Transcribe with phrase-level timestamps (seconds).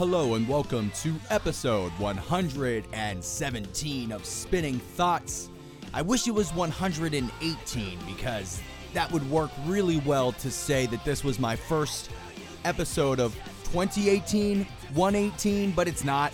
[0.00, 5.50] Hello, and welcome to episode 117 of Spinning Thoughts.
[5.92, 8.62] I wish it was 118 because
[8.94, 12.10] that would work really well to say that this was my first
[12.64, 16.32] episode of 2018, 118, but it's not.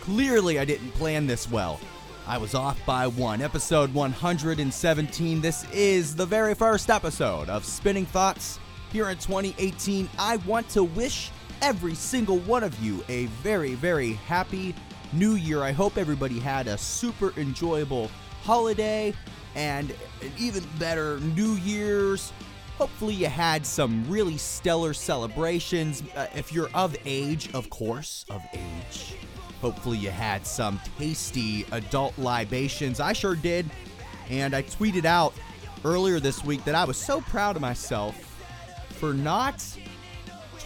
[0.00, 1.78] Clearly, I didn't plan this well.
[2.26, 3.40] I was off by one.
[3.40, 5.40] Episode 117.
[5.40, 8.58] This is the very first episode of Spinning Thoughts
[8.92, 10.10] here in 2018.
[10.18, 11.30] I want to wish
[11.62, 14.74] every single one of you a very, very happy
[15.12, 15.62] new year.
[15.62, 18.10] I hope everybody had a super enjoyable
[18.42, 19.14] holiday
[19.54, 19.90] and
[20.22, 22.32] an even better New Year's.
[22.78, 26.02] Hopefully, you had some really stellar celebrations.
[26.14, 29.16] Uh, if you're of age, of course, of age.
[29.60, 32.98] Hopefully, you had some tasty adult libations.
[32.98, 33.68] I sure did.
[34.30, 35.34] And I tweeted out
[35.84, 38.16] earlier this week that I was so proud of myself
[38.90, 39.62] for not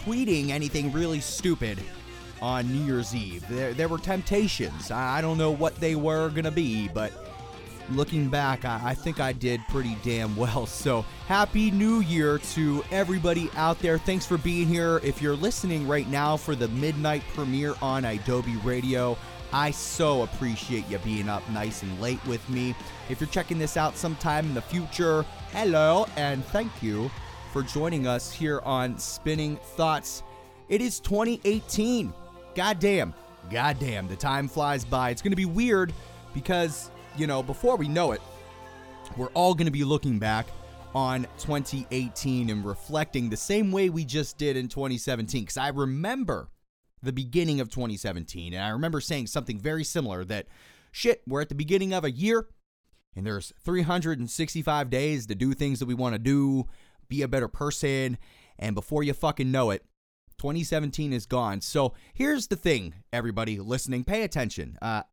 [0.05, 1.79] tweeting anything really stupid
[2.41, 3.43] on New Year's Eve.
[3.49, 4.91] There, there were temptations.
[4.91, 7.11] I, don't know what they were going to be, but
[7.89, 10.67] looking back, I, I think I did pretty damn well.
[10.75, 13.97] So, Happy New Year to everybody out there.
[13.97, 14.99] Thanks for being here.
[15.03, 19.17] If you're listening right now for the midnight premiere on Adobe Radio,
[19.51, 22.75] I so appreciate you being up nice and late with me.
[23.09, 27.09] If you're checking this out sometime in the future, hello and thank you
[27.55, 30.23] for joining us here on Spinning Thoughts.
[30.67, 32.13] It is 2018.
[32.53, 33.13] Goddamn.
[33.49, 34.09] Goddamn.
[34.09, 35.11] The time flies by.
[35.11, 35.93] It's going to be weird
[36.33, 38.19] because, you know, before we know it,
[39.15, 40.47] we're all going to be looking back
[40.93, 45.43] on 2018 and reflecting the same way we just did in 2017.
[45.43, 46.49] Because I remember
[47.01, 50.47] the beginning of 2017, and I remember saying something very similar that,
[50.91, 52.49] shit, we're at the beginning of a year,
[53.15, 56.67] and there's 365 days to do things that we want to do
[57.07, 58.17] be a better person.
[58.57, 59.83] And before you fucking know it,
[60.37, 61.61] 2017 is gone.
[61.61, 64.77] So here's the thing, everybody listening, pay attention.
[64.81, 65.03] Uh,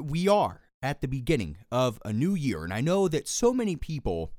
[0.00, 3.76] we are at the beginning of a new year, and I know that so many
[3.76, 4.32] people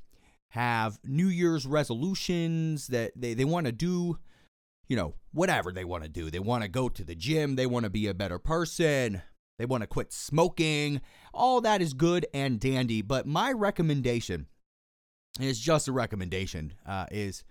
[0.49, 4.19] have New Year's resolutions that they, they want to do,
[4.87, 6.29] you know, whatever they want to do.
[6.29, 9.21] They want to go to the gym, they want to be a better person,
[9.57, 11.01] they want to quit smoking.
[11.33, 14.47] All that is good and dandy, but my recommendation
[15.39, 17.43] it's just a recommendation, uh, is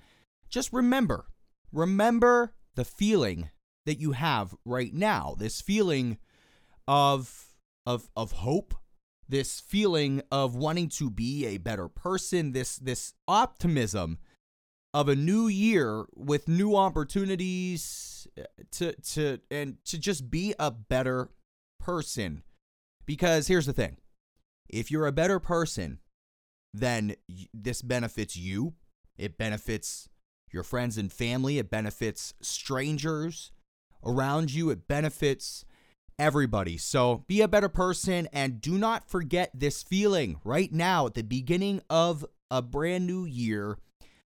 [0.49, 1.27] just remember,
[1.73, 3.51] remember the feeling
[3.87, 5.35] that you have right now.
[5.39, 6.19] This feeling
[6.87, 7.55] of
[7.87, 8.75] of of hope,
[9.29, 14.19] this feeling of wanting to be a better person, this this optimism
[14.93, 18.43] of a new year with new opportunities uh,
[18.73, 21.31] to to and to just be a better
[21.79, 22.43] person.
[23.07, 23.97] Because here's the thing.
[24.69, 25.99] If you're a better person,
[26.73, 27.15] then
[27.53, 28.75] this benefits you.
[29.17, 30.09] It benefits
[30.53, 31.59] your friends and family.
[31.59, 33.53] It benefits strangers
[34.05, 34.71] around you.
[34.71, 35.65] It benefits
[36.19, 36.77] everybody.
[36.77, 41.23] So be a better person and do not forget this feeling right now at the
[41.23, 43.79] beginning of a brand new year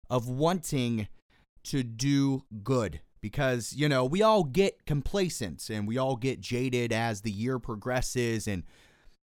[0.09, 1.08] of wanting
[1.63, 3.02] to do good.
[3.22, 7.59] Because, you know, we all get complacent and we all get jaded as the year
[7.59, 8.64] progresses and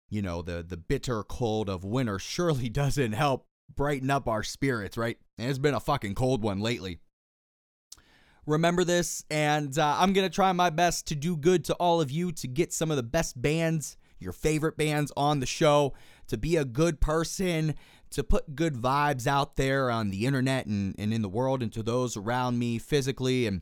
[0.10, 4.98] you know, the the bitter cold of winter surely doesn't help brighten up our spirits,
[4.98, 5.18] right?
[5.38, 7.00] And it's been a fucking cold one lately.
[8.46, 12.12] Remember this, and uh, I'm gonna try my best to do good to all of
[12.12, 15.94] you to get some of the best bands, your favorite bands, on the show.
[16.30, 17.75] To be a good person,
[18.10, 21.72] to put good vibes out there on the internet and, and in the world, and
[21.74, 23.46] to those around me physically.
[23.46, 23.62] And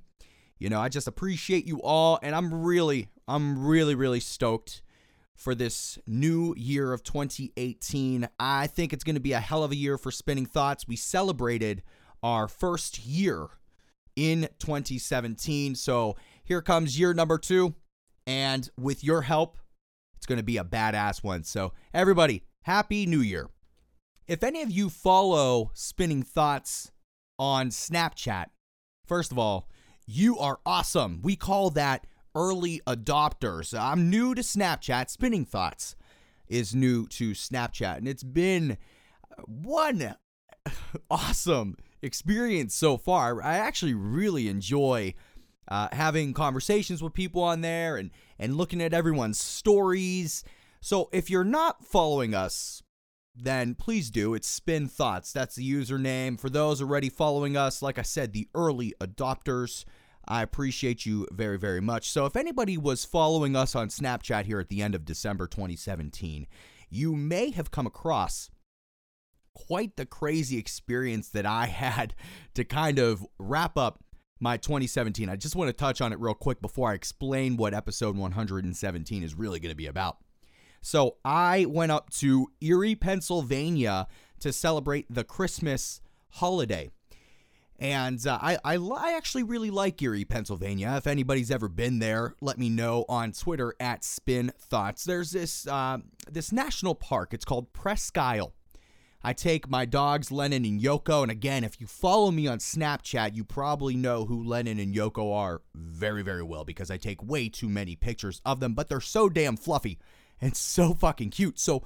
[0.59, 4.81] you know, I just appreciate you all, and I'm really, I'm really, really stoked
[5.35, 8.27] for this new year of 2018.
[8.39, 10.87] I think it's going to be a hell of a year for Spinning Thoughts.
[10.87, 11.83] We celebrated
[12.21, 13.47] our first year
[14.15, 15.75] in 2017.
[15.75, 17.75] So here comes year number two.
[18.25, 19.57] And with your help,
[20.15, 21.43] it's going to be a badass one.
[21.43, 23.49] So, everybody, Happy New Year.
[24.25, 26.91] If any of you follow Spinning Thoughts
[27.37, 28.45] on Snapchat,
[29.05, 29.67] first of all,
[30.05, 31.19] you are awesome.
[31.21, 33.77] We call that early adopters.
[33.77, 35.09] I'm new to Snapchat.
[35.09, 35.95] Spinning Thoughts
[36.47, 38.77] is new to Snapchat, and it's been
[39.45, 40.15] one
[41.09, 43.41] awesome experience so far.
[43.41, 45.13] I actually really enjoy
[45.67, 50.43] uh, having conversations with people on there and and looking at everyone's stories.
[50.81, 52.83] So if you're not following us,
[53.35, 54.33] then please do.
[54.33, 55.31] It's Spin Thoughts.
[55.31, 56.39] That's the username.
[56.39, 59.85] For those already following us, like I said, the early adopters.
[60.27, 62.09] I appreciate you very, very much.
[62.09, 66.47] So, if anybody was following us on Snapchat here at the end of December 2017,
[66.89, 68.49] you may have come across
[69.53, 72.15] quite the crazy experience that I had
[72.53, 74.03] to kind of wrap up
[74.39, 75.29] my 2017.
[75.29, 79.23] I just want to touch on it real quick before I explain what episode 117
[79.23, 80.17] is really going to be about.
[80.81, 84.07] So, I went up to Erie, Pennsylvania
[84.39, 86.89] to celebrate the Christmas holiday.
[87.79, 90.93] And uh, I, I, I actually really like Erie, Pennsylvania.
[90.95, 95.03] If anybody's ever been there, let me know on Twitter at Spin Thoughts.
[95.03, 95.97] There's this uh,
[96.31, 97.33] this national park.
[97.33, 98.53] It's called Presque Isle.
[99.25, 101.21] I take my dogs, Lennon and Yoko.
[101.23, 105.33] And again, if you follow me on Snapchat, you probably know who Lennon and Yoko
[105.33, 108.99] are very, very well because I take way too many pictures of them, but they're
[108.99, 109.97] so damn fluffy
[110.41, 111.57] and so fucking cute.
[111.57, 111.83] So,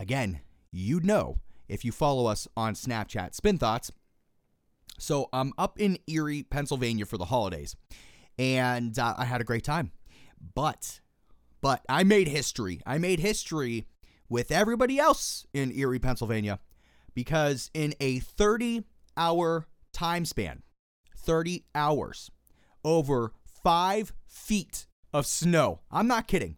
[0.00, 0.40] again,
[0.72, 1.38] you know
[1.68, 3.92] if you follow us on Snapchat, Spin Thoughts.
[4.98, 7.74] So, I'm up in Erie, Pennsylvania for the holidays,
[8.38, 9.90] and uh, I had a great time.
[10.54, 11.00] But,
[11.60, 12.80] but I made history.
[12.86, 13.86] I made history
[14.28, 16.58] with everybody else in Erie, Pennsylvania,
[17.14, 18.84] because in a 30
[19.16, 20.62] hour time span,
[21.16, 22.30] 30 hours,
[22.84, 25.80] over five feet of snow.
[25.90, 26.56] I'm not kidding.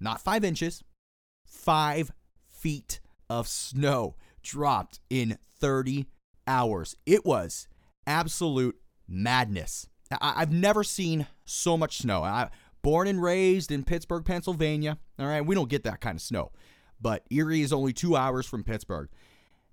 [0.00, 0.82] Not five inches,
[1.44, 2.12] five
[2.48, 6.06] feet of snow dropped in 30
[6.46, 6.96] hours.
[7.04, 7.66] It was
[8.06, 8.76] absolute
[9.08, 9.88] madness.
[10.10, 12.22] I- have never seen so much snow.
[12.22, 12.50] I
[12.82, 14.98] born and raised in Pittsburgh, Pennsylvania.
[15.18, 16.52] All right, we don't get that kind of snow
[17.00, 19.08] but Erie is only two hours from Pittsburgh.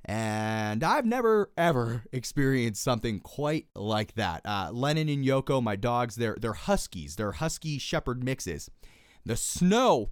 [0.06, 4.42] And I've never ever experienced something quite like that.
[4.46, 7.16] Uh, Lennon and Yoko, my dogs, they're they're huskies.
[7.16, 8.70] They're husky shepherd mixes.
[9.26, 10.12] The snow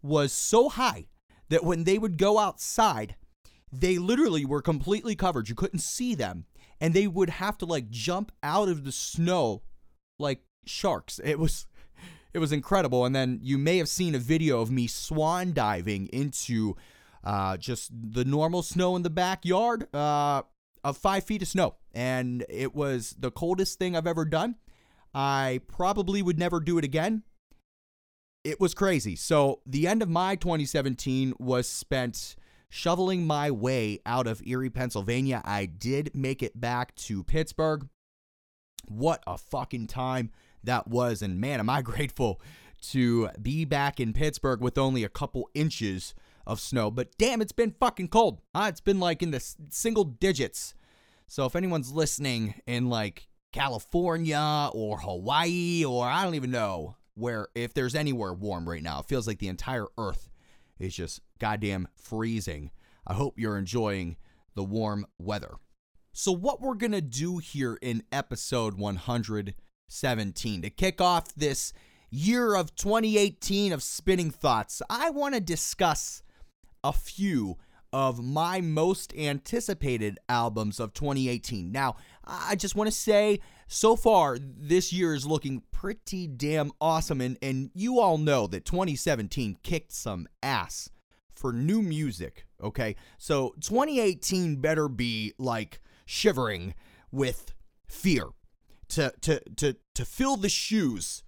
[0.00, 1.06] was so high
[1.48, 3.16] that when they would go outside,
[3.72, 5.48] they literally were completely covered.
[5.48, 6.46] You couldn't see them,
[6.82, 9.62] and they would have to like jump out of the snow
[10.18, 11.20] like sharks.
[11.22, 11.66] It was
[12.34, 13.04] it was incredible.
[13.06, 16.76] And then you may have seen a video of me swan diving into
[17.22, 20.42] uh, just the normal snow in the backyard uh,
[20.82, 21.76] of five feet of snow.
[21.94, 24.56] And it was the coldest thing I've ever done.
[25.14, 27.22] I probably would never do it again.
[28.42, 29.14] It was crazy.
[29.14, 32.34] So the end of my 2017 was spent
[32.74, 35.42] shoveling my way out of Erie, Pennsylvania.
[35.44, 37.86] I did make it back to Pittsburgh.
[38.88, 40.30] What a fucking time
[40.64, 41.20] that was.
[41.20, 42.40] And man, am I grateful
[42.84, 46.14] to be back in Pittsburgh with only a couple inches
[46.46, 46.90] of snow.
[46.90, 48.40] But damn, it's been fucking cold.
[48.56, 48.68] Huh?
[48.68, 50.74] It's been like in the single digits.
[51.28, 57.48] So if anyone's listening in like California or Hawaii or I don't even know where,
[57.54, 60.30] if there's anywhere warm right now, it feels like the entire earth
[60.78, 62.70] is just goddamn freezing.
[63.06, 64.16] I hope you're enjoying
[64.54, 65.54] the warm weather.
[66.12, 71.72] So, what we're going to do here in episode 117 To kick off this
[72.10, 76.22] year of 2018 of spinning thoughts, I want to discuss
[76.84, 77.56] a few
[77.92, 81.70] of my most anticipated albums of 2018.
[81.70, 87.20] Now, I just want to say so far this year is looking pretty damn awesome
[87.20, 90.90] and and you all know that 2017 kicked some ass
[91.34, 92.94] for new music, okay?
[93.18, 96.74] So 2018 better be like shivering
[97.10, 97.54] with
[97.86, 98.28] fear
[98.90, 101.24] to to to to fill the shoes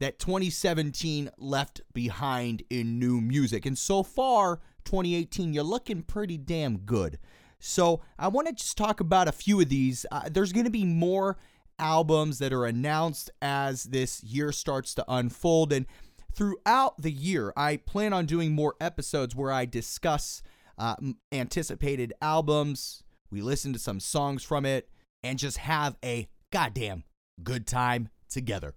[0.00, 3.64] that 2017 left behind in new music.
[3.64, 7.18] And so far, 2018, you're looking pretty damn good.
[7.58, 10.04] So I want to just talk about a few of these.
[10.12, 11.38] Uh, there's going to be more
[11.78, 15.72] albums that are announced as this year starts to unfold.
[15.72, 15.86] And
[16.34, 20.42] throughout the year, I plan on doing more episodes where I discuss
[20.78, 20.96] uh,
[21.32, 23.02] anticipated albums.
[23.30, 24.88] We listen to some songs from it
[25.22, 27.04] and just have a goddamn
[27.42, 28.74] good time together.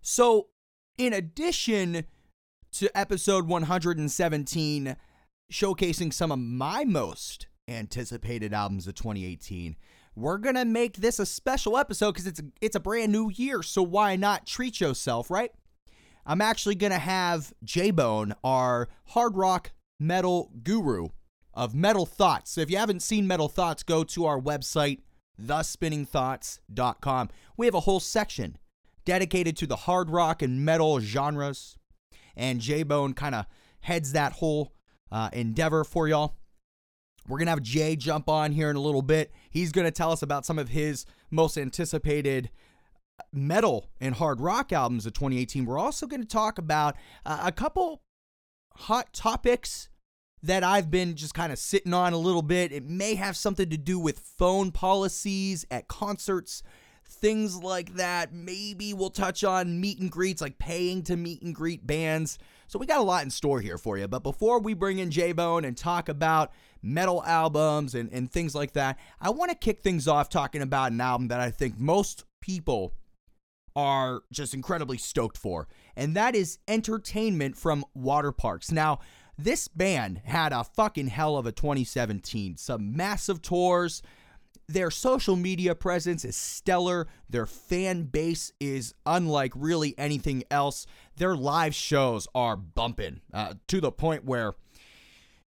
[0.00, 0.48] So,
[0.96, 2.04] in addition
[2.72, 4.96] to episode 117,
[5.50, 9.76] showcasing some of my most anticipated albums of 2018,
[10.14, 13.62] we're gonna make this a special episode because it's it's a brand new year.
[13.62, 15.52] So why not treat yourself, right?
[16.26, 21.08] I'm actually gonna have J Bone, our hard rock metal guru
[21.54, 22.52] of Metal Thoughts.
[22.52, 25.00] So if you haven't seen Metal Thoughts, go to our website
[25.40, 27.30] thespinningthoughts.com.
[27.56, 28.58] We have a whole section
[29.04, 31.76] dedicated to the hard rock and metal genres,
[32.36, 33.46] and J Bone kind of
[33.80, 34.74] heads that whole
[35.12, 36.36] uh, endeavor for y'all.
[37.28, 39.30] We're going to have Jay jump on here in a little bit.
[39.50, 42.50] He's going to tell us about some of his most anticipated
[43.32, 45.64] metal and hard rock albums of 2018.
[45.64, 48.02] We're also going to talk about uh, a couple
[48.74, 49.88] hot topics
[50.42, 52.72] that I've been just kind of sitting on a little bit.
[52.72, 56.62] It may have something to do with phone policies at concerts,
[57.06, 58.32] things like that.
[58.32, 62.38] Maybe we'll touch on meet and greets, like paying to meet and greet bands.
[62.70, 64.06] So we got a lot in store here for you.
[64.06, 68.54] But before we bring in J Bone and talk about metal albums and, and things
[68.54, 71.80] like that, I want to kick things off talking about an album that I think
[71.80, 72.94] most people
[73.74, 78.70] are just incredibly stoked for, and that is entertainment from Waterparks.
[78.70, 79.00] Now,
[79.36, 82.56] this band had a fucking hell of a 2017.
[82.56, 84.00] Some massive tours.
[84.70, 87.08] Their social media presence is stellar.
[87.28, 90.86] Their fan base is unlike really anything else.
[91.16, 94.54] Their live shows are bumping uh, to the point where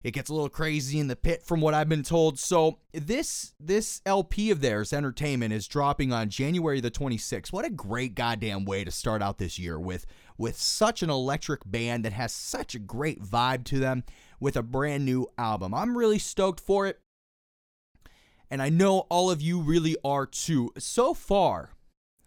[0.03, 2.38] it gets a little crazy in the pit from what I've been told.
[2.38, 7.53] So this this LP of theirs, Entertainment, is dropping on January the 26th.
[7.53, 10.06] What a great goddamn way to start out this year with
[10.38, 14.03] with such an electric band that has such a great vibe to them
[14.42, 15.74] with a brand new album.
[15.74, 17.00] I'm really stoked for it.
[18.53, 20.72] And I know all of you really are too.
[20.77, 21.72] So far,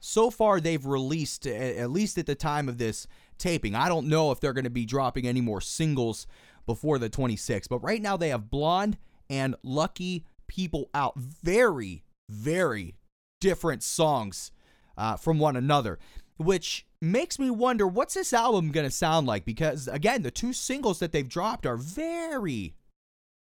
[0.00, 3.06] so far they've released at least at the time of this
[3.38, 3.76] taping.
[3.76, 6.26] I don't know if they're going to be dropping any more singles
[6.66, 7.68] before the 26th.
[7.68, 8.99] But right now they have Blonde
[9.30, 11.16] and Lucky People out.
[11.16, 12.97] Very, very
[13.40, 14.50] different songs
[14.99, 15.97] uh, from one another,
[16.38, 19.45] which makes me wonder what's this album going to sound like?
[19.45, 22.75] Because again, the two singles that they've dropped are very,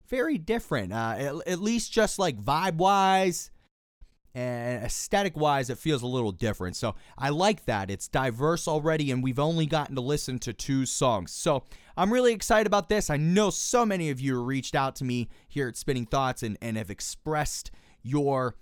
[0.08, 0.92] very different.
[0.92, 3.50] Uh, at, at least just like vibe wise
[4.34, 6.76] and aesthetic wise, it feels a little different.
[6.76, 7.90] So I like that.
[7.90, 11.30] It's diverse already, and we've only gotten to listen to two songs.
[11.30, 11.62] So
[11.96, 13.10] I'm really excited about this.
[13.10, 16.58] I know so many of you reached out to me here at Spinning Thoughts and,
[16.60, 17.70] and have expressed
[18.02, 18.56] your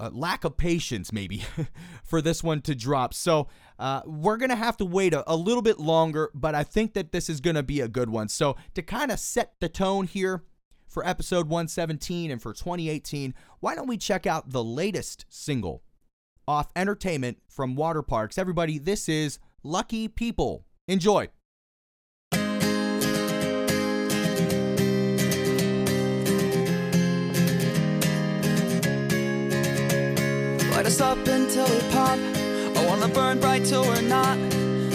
[0.00, 1.44] uh, lack of patience, maybe,
[2.04, 3.14] for this one to drop.
[3.14, 3.48] So
[3.78, 6.94] uh, we're going to have to wait a, a little bit longer, but I think
[6.94, 8.28] that this is going to be a good one.
[8.28, 10.42] So to kind of set the tone here,
[10.94, 15.82] for episode 117 and for 2018, why don't we check out the latest single
[16.46, 18.38] off Entertainment from Waterparks?
[18.38, 20.64] Everybody, this is Lucky People.
[20.86, 21.28] Enjoy.
[30.70, 32.18] Light us up until we pop.
[32.76, 34.38] I wanna burn bright till we're not.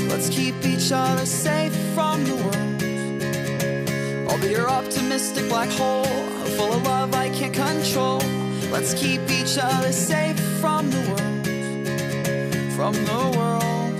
[0.08, 2.69] Let's keep each other safe from the world.
[4.30, 6.06] I'll be your optimistic black hole,
[6.56, 8.20] full of love I can't control.
[8.72, 11.48] Let's keep each other safe from the world,
[12.76, 13.96] from the world.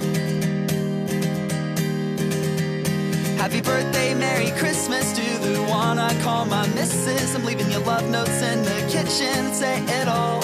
[3.40, 7.34] Happy birthday, Merry Christmas to the one I call my missus.
[7.36, 10.44] I'm leaving your love notes in the kitchen, say it all.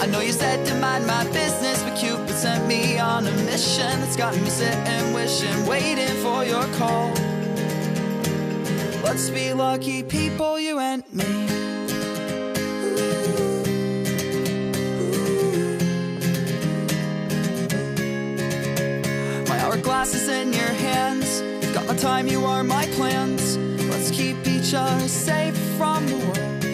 [0.00, 3.98] I know you said to mind my business, but Cupid sent me on a mission
[4.00, 7.12] that's got me sitting, wishing, waiting for your call.
[9.08, 11.24] Let's be lucky people, you and me.
[19.48, 21.40] My hourglass is in your hands.
[21.40, 23.56] You've got my time, you are my plans.
[23.88, 26.64] Let's keep each other safe from the world.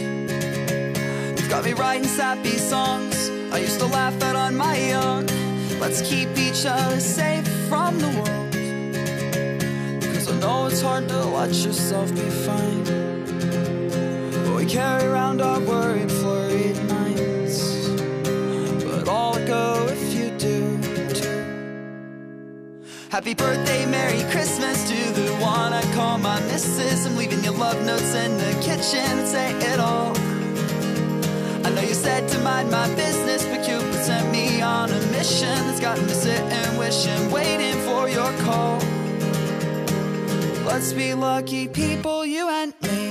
[1.39, 3.31] You've got me writing sappy songs.
[3.53, 5.27] I used to laugh at on my own.
[5.79, 8.44] Let's keep each other safe from the world
[10.45, 12.85] know it's hard to watch yourself be fine.
[14.45, 17.59] But we carry around our worried, flurried minds.
[18.85, 20.61] But all will go if you do.
[23.09, 27.07] Happy birthday, Merry Christmas to the one I call my missus.
[27.07, 30.13] I'm leaving your love notes in the kitchen, say it all.
[31.65, 35.57] I know you said to mind my business, but Cupid sent me on a mission
[35.67, 38.79] that's got me sitting, wishing, waiting for your call.
[40.67, 43.11] Let's be lucky people, you and me.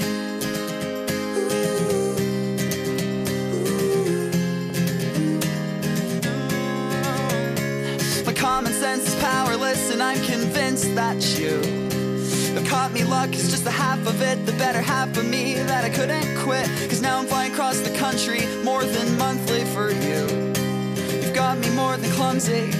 [8.25, 11.61] My common sense is powerless, and I'm convinced that you
[12.55, 13.03] have caught me.
[13.03, 16.35] Luck is just the half of it, the better half of me that I couldn't
[16.37, 16.67] quit.
[16.89, 20.27] Cause now I'm flying across the country more than monthly for you.
[21.21, 22.71] You've got me more than clumsy,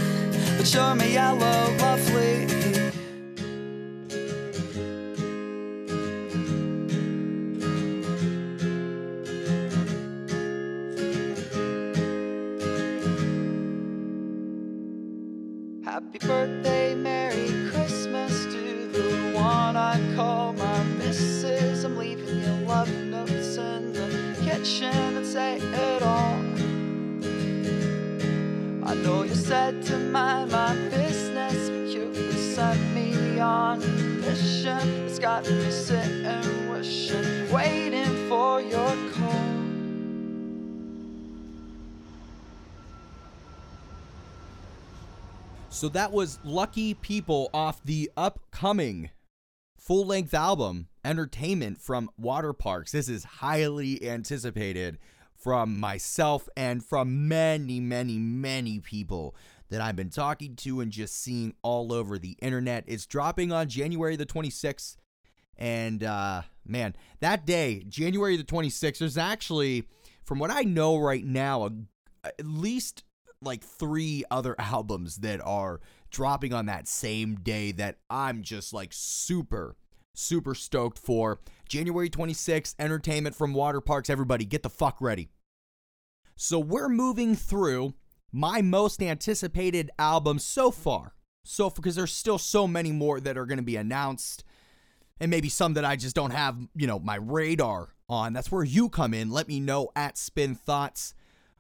[0.58, 2.83] but you're my yellow lovely.
[35.44, 39.44] Got me sitting, wishing, waiting for your call.
[45.70, 49.10] So that was Lucky People off the upcoming
[49.76, 52.92] full length album, Entertainment from Waterparks.
[52.92, 54.98] This is highly anticipated
[55.36, 59.36] from myself and from many, many, many people
[59.70, 62.86] that I've been talking to and just seeing all over the internet.
[62.88, 64.96] It's dropping on January the 26th.
[65.58, 69.88] And uh, man, that day, January the 26th, there's actually,
[70.26, 71.72] from what I know right now, a,
[72.26, 73.04] at least
[73.42, 75.80] like three other albums that are
[76.10, 79.76] dropping on that same day that I'm just like super,
[80.14, 81.40] super stoked for.
[81.68, 84.10] January 26th, entertainment from Waterparks.
[84.10, 85.30] Everybody, get the fuck ready.
[86.36, 87.94] So we're moving through
[88.32, 91.14] my most anticipated album so far.
[91.46, 94.44] So because there's still so many more that are going to be announced
[95.20, 98.34] and maybe some that I just don't have, you know, my radar on.
[98.34, 99.32] That's where you come in.
[99.32, 101.14] Let me know at Spin Thoughts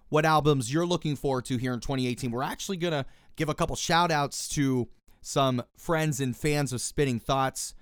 [0.10, 2.32] what albums you're looking forward to here in 2018.
[2.32, 3.06] We're actually going to
[3.36, 4.88] give a couple shout outs to
[5.22, 7.74] some friends and fans of Spinning Thoughts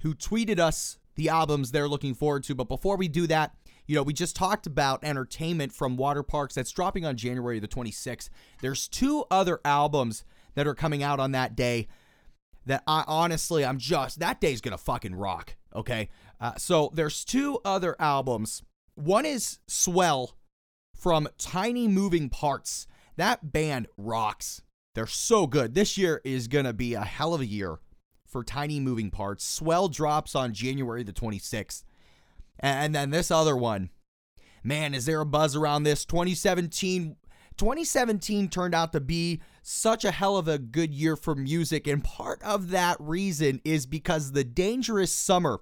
[0.00, 2.54] who tweeted us the albums they're looking forward to.
[2.54, 3.54] But before we do that,
[3.86, 8.30] you know, we just talked about entertainment from Waterparks that's dropping on January the 26th.
[8.60, 11.86] There's two other albums that are coming out on that day
[12.66, 16.08] that I honestly, I'm just, that day's gonna fucking rock, okay?
[16.40, 18.62] Uh, so there's two other albums.
[18.94, 20.36] One is Swell
[20.94, 22.86] from Tiny Moving Parts.
[23.16, 24.62] That band rocks.
[24.94, 25.74] They're so good.
[25.74, 27.78] This year is gonna be a hell of a year
[28.26, 29.44] for Tiny Moving Parts.
[29.44, 31.84] Swell drops on January the 26th.
[32.58, 33.90] And then this other one,
[34.64, 36.04] man, is there a buzz around this?
[36.04, 37.16] 2017.
[37.56, 42.02] 2017 turned out to be such a hell of a good year for music, and
[42.02, 45.60] part of that reason is because the Dangerous Summer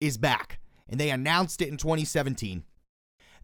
[0.00, 2.64] is back, and they announced it in 2017.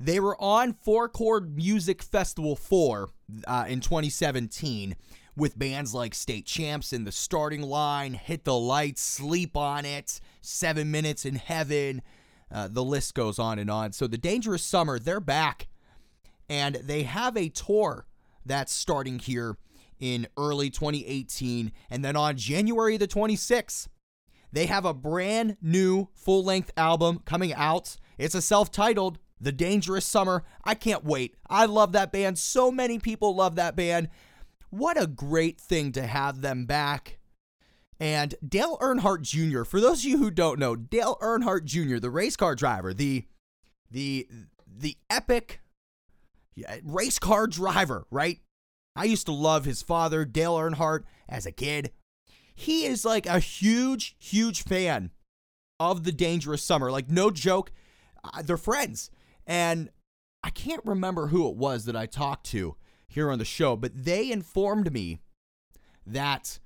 [0.01, 3.09] They were on Four Chord Music Festival 4
[3.47, 4.97] uh, in 2017
[5.37, 10.21] with bands like State Champs in the starting line, Hit the Lights, Sleep on It,
[10.41, 12.03] Seven Minutes in Heaven,
[12.51, 13.93] uh, the list goes on and on.
[13.93, 15.69] So the Dangerous Summer, they're back,
[16.49, 18.07] and they have a tour
[18.45, 19.57] that's starting here
[20.01, 23.89] in early 2018, and then on January the 26th,
[24.53, 27.97] they have a brand new full length album coming out.
[28.17, 30.45] It's a self titled The Dangerous Summer.
[30.65, 31.37] I can't wait.
[31.49, 32.39] I love that band.
[32.39, 34.09] So many people love that band.
[34.71, 37.19] What a great thing to have them back.
[38.01, 42.11] And Dale Earnhardt Jr., for those of you who don't know, Dale Earnhardt Jr., the
[42.11, 43.27] race car driver, the
[43.91, 44.29] the
[44.67, 45.61] the epic
[46.83, 48.41] race car driver, right?
[48.97, 51.93] I used to love his father, Dale Earnhardt, as a kid.
[52.55, 55.13] He is like a huge, huge fan
[55.79, 56.91] of the Dangerous Summer.
[56.91, 57.71] Like, no joke,
[58.25, 59.11] uh, they're friends.
[59.47, 59.91] And
[60.43, 64.05] I can't remember who it was that I talked to here on the show, but
[64.05, 65.21] they informed me
[66.07, 66.59] that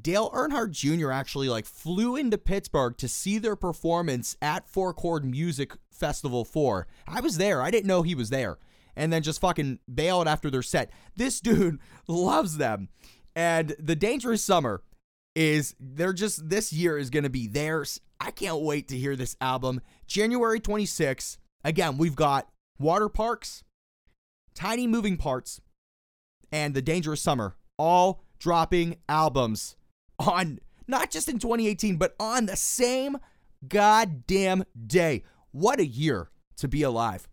[0.00, 1.10] Dale Earnhardt Jr.
[1.10, 6.86] actually like flew into Pittsburgh to see their performance at Four Chord Music Festival 4.
[7.06, 7.62] I was there.
[7.62, 8.58] I didn't know he was there.
[8.98, 10.90] And then just fucking bailed after their set.
[11.16, 12.90] This dude loves them.
[13.34, 14.82] And the Dangerous Summer
[15.34, 18.00] is they're just this year is going to be theirs.
[18.20, 19.80] I can't wait to hear this album.
[20.06, 21.38] January 26th.
[21.64, 22.48] Again, we've got
[22.80, 23.62] Waterparks,
[24.54, 25.60] Tiny Moving Parts,
[26.50, 29.76] and The Dangerous Summer all dropping albums
[30.18, 33.18] on not just in 2018, but on the same
[33.66, 35.22] goddamn day.
[35.52, 37.28] What a year to be alive.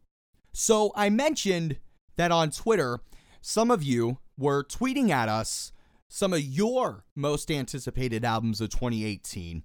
[0.57, 1.79] So I mentioned
[2.15, 3.01] that on Twitter,
[3.41, 5.73] some of you were tweeting at us
[6.07, 9.63] some of your most anticipated albums of 2018.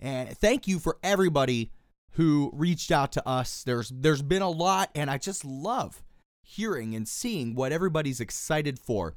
[0.00, 1.70] And thank you for everybody
[2.14, 3.62] who reached out to us.
[3.62, 6.02] There's there's been a lot and I just love
[6.42, 9.14] hearing and seeing what everybody's excited for.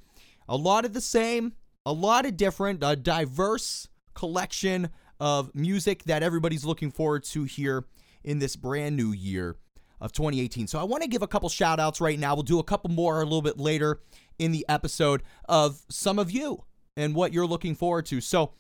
[0.48, 1.54] A lot of the same,
[1.88, 7.86] a lot of different, a diverse collection of music that everybody's looking forward to here
[8.24, 9.56] in this brand new year
[10.02, 10.68] of 2018.
[10.68, 12.36] So I want to give a couple shout outs right now.
[12.36, 14.00] We'll do a couple more a little bit later
[14.38, 16.64] in the episode of some of you
[16.98, 18.22] and what you're looking forward to.
[18.22, 18.54] So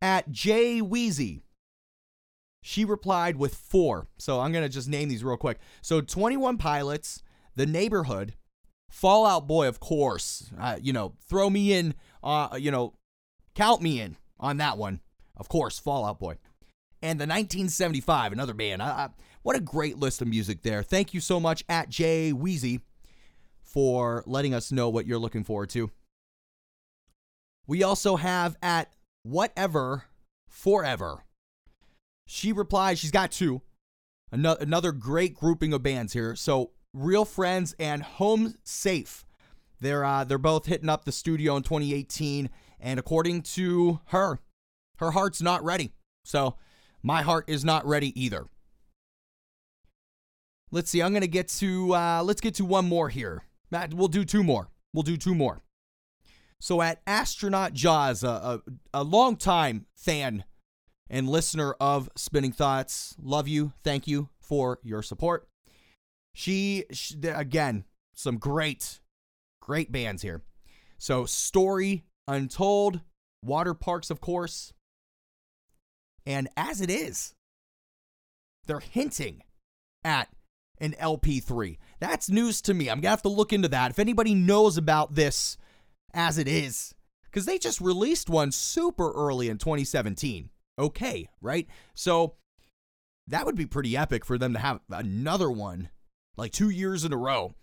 [0.00, 1.42] at Jay Weezy,
[2.62, 4.08] she replied with four.
[4.18, 5.58] So I'm going to just name these real quick.
[5.82, 7.22] So 21 Pilots,
[7.54, 8.34] The Neighborhood,
[8.88, 10.50] Fall Out Boy, of course.
[10.58, 12.94] Uh, you know, throw me in, uh, you know,
[13.54, 15.00] count me in on that one.
[15.36, 16.38] Of course, Fall Out Boy.
[17.02, 18.82] And the 1975, another band.
[18.82, 19.08] Uh,
[19.46, 20.82] what a great list of music there.
[20.82, 22.80] Thank you so much at Jay Wheezy
[23.62, 25.92] for letting us know what you're looking forward to.
[27.64, 30.06] We also have at Whatever
[30.48, 31.22] Forever.
[32.26, 33.62] She replies, she's got two.
[34.32, 36.34] Another, great grouping of bands here.
[36.34, 39.22] So Real Friends and Homesafe.
[39.80, 44.40] They're uh, they're both hitting up the studio in 2018, and according to her,
[44.96, 45.92] her heart's not ready.
[46.24, 46.56] So
[47.00, 48.48] my heart is not ready either.
[50.70, 51.02] Let's see.
[51.02, 53.44] I'm gonna get to uh, let's get to one more here.
[53.70, 54.68] Matt, we'll do two more.
[54.92, 55.62] We'll do two more.
[56.60, 58.62] So at Astronaut Jaws, a, a,
[58.94, 60.44] a longtime fan
[61.08, 63.72] and listener of Spinning Thoughts, love you.
[63.84, 65.48] Thank you for your support.
[66.34, 69.00] She, she again, some great,
[69.60, 70.42] great bands here.
[70.98, 73.00] So Story, Untold,
[73.44, 74.72] Waterparks, of course,
[76.24, 77.34] and as it is,
[78.66, 79.42] they're hinting
[80.02, 80.28] at
[80.78, 81.78] an LP3.
[82.00, 82.88] That's news to me.
[82.88, 83.90] I'm going to have to look into that.
[83.90, 85.56] If anybody knows about this
[86.14, 90.50] as it is, because they just released one super early in 2017.
[90.78, 91.66] Okay, right?
[91.94, 92.34] So
[93.26, 95.90] that would be pretty epic for them to have another one
[96.36, 97.54] like two years in a row.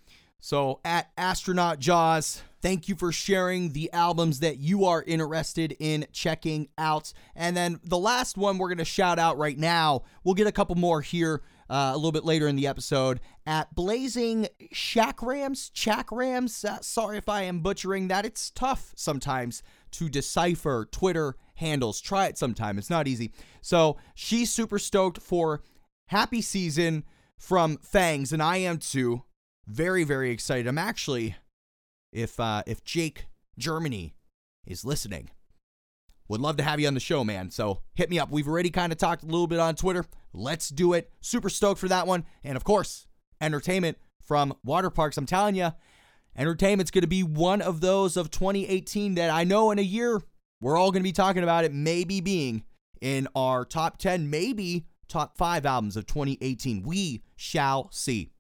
[0.44, 6.06] So at Astronaut Jaws, thank you for sharing the albums that you are interested in
[6.12, 7.14] checking out.
[7.34, 10.52] And then the last one we're going to shout out right now, we'll get a
[10.52, 15.72] couple more here uh, a little bit later in the episode at Blazing Shakrams.
[15.72, 16.66] Chakrams.
[16.66, 18.26] Uh, sorry if I am butchering that.
[18.26, 22.02] It's tough sometimes to decipher Twitter handles.
[22.02, 22.78] Try it sometime.
[22.78, 23.32] It's not easy.
[23.62, 25.64] So she's super stoked for
[26.08, 27.06] Happy Season
[27.38, 29.24] from Fangs, and I am too.
[29.68, 30.68] Very, very excited.
[30.68, 31.36] I'm actually,
[32.12, 34.16] if uh, if Jake Germany
[34.66, 35.30] is listening,
[36.28, 37.50] would love to have you on the show, man.
[37.52, 38.30] So hit me up.
[38.30, 40.06] We've already kind of talked a little bit on Twitter.
[40.34, 41.12] Let's do it.
[41.22, 42.26] Super stoked for that one.
[42.44, 43.08] And of course,
[43.40, 45.18] entertainment from Waterparks.
[45.18, 45.72] I'm telling you,
[46.36, 50.22] entertainment's going to be one of those of 2018 that I know in a year
[50.62, 52.64] we're all going to be talking about it, maybe being
[53.02, 56.84] in our top 10, maybe top five albums of 2018.
[56.84, 58.32] We shall see.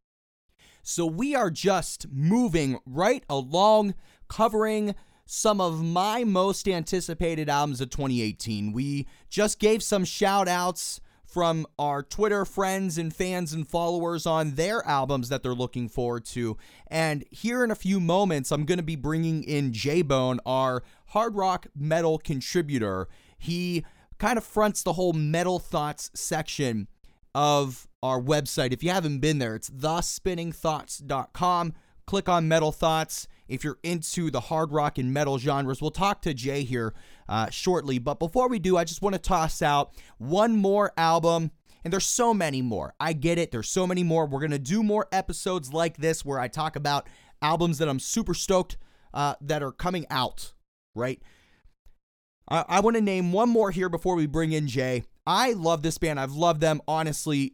[0.83, 3.95] So we are just moving right along,
[4.27, 8.73] covering some of my most anticipated albums of 2018.
[8.73, 14.55] We just gave some shout outs from our Twitter friends and fans and followers on
[14.55, 16.57] their albums that they're looking forward to.
[16.87, 20.83] And here in a few moments, I'm going to be bringing in J Bone, our
[21.07, 23.07] hard rock metal contributor.
[23.37, 23.85] He
[24.19, 26.89] kind of fronts the whole metal thoughts section
[27.33, 28.73] of our website.
[28.73, 31.73] If you haven't been there, it's thespinningthoughts.com.
[32.05, 35.81] Click on Metal Thoughts if you're into the hard rock and metal genres.
[35.81, 36.93] We'll talk to Jay here
[37.29, 37.99] uh, shortly.
[37.99, 41.51] But before we do, I just want to toss out one more album.
[41.85, 42.93] And there's so many more.
[42.99, 43.51] I get it.
[43.51, 44.25] There's so many more.
[44.25, 47.07] We're going to do more episodes like this where I talk about
[47.41, 48.75] albums that I'm super stoked
[49.13, 50.51] uh, that are coming out,
[50.93, 51.21] right?
[52.49, 55.05] I, I want to name one more here before we bring in Jay.
[55.25, 56.19] I love this band.
[56.19, 57.53] I've loved them honestly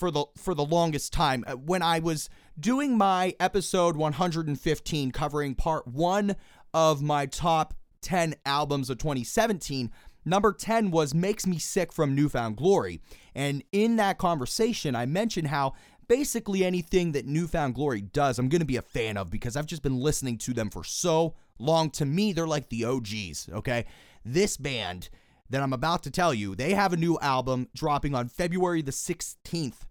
[0.00, 1.44] for the for the longest time.
[1.46, 6.34] Uh, when I was doing my episode 115 covering part 1
[6.72, 9.90] of my top 10 albums of 2017,
[10.24, 13.02] number 10 was Makes Me Sick from New Found Glory.
[13.34, 15.74] And in that conversation, I mentioned how
[16.08, 19.54] basically anything that New Found Glory does, I'm going to be a fan of because
[19.54, 21.90] I've just been listening to them for so long.
[21.90, 23.84] To me, they're like the OGs, okay?
[24.24, 25.10] This band
[25.50, 28.92] that I'm about to tell you, they have a new album dropping on February the
[28.92, 29.82] 16th.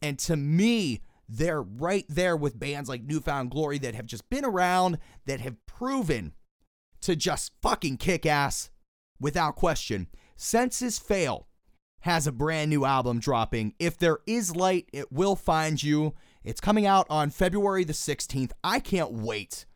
[0.00, 4.28] And to me, they're right there with bands like New Found Glory that have just
[4.30, 6.32] been around, that have proven
[7.02, 8.70] to just fucking kick ass
[9.20, 10.08] without question.
[10.36, 11.48] Senses Fail
[12.00, 13.74] has a brand new album dropping.
[13.78, 16.14] If there is light, it will find you.
[16.44, 18.52] It's coming out on February the 16th.
[18.62, 19.66] I can't wait.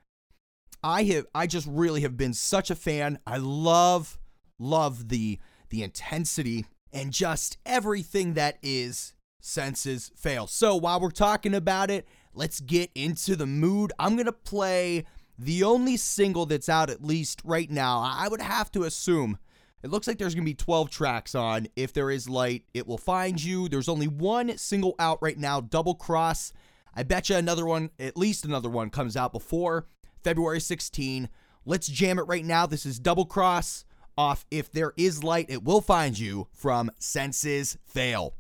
[0.85, 3.19] I have I just really have been such a fan.
[3.27, 4.19] I love
[4.59, 5.39] love the
[5.71, 10.47] the intensity and just everything that is senses fail.
[10.47, 13.93] So while we're talking about it, let's get into the mood.
[13.99, 15.05] I'm going to play
[15.39, 18.01] the only single that's out, at least right now.
[18.01, 19.39] I would have to assume
[19.83, 21.67] it looks like there's going to be 12 tracks on.
[21.75, 23.69] If there is light, it will find you.
[23.69, 26.53] There's only one single out right now, Double Cross.
[26.95, 29.87] I bet you another one, at least another one, comes out before
[30.23, 31.29] February 16.
[31.65, 32.67] Let's jam it right now.
[32.67, 33.85] This is Double Cross
[34.17, 38.35] off If There Is Light, It Will Find You from Senses Fail.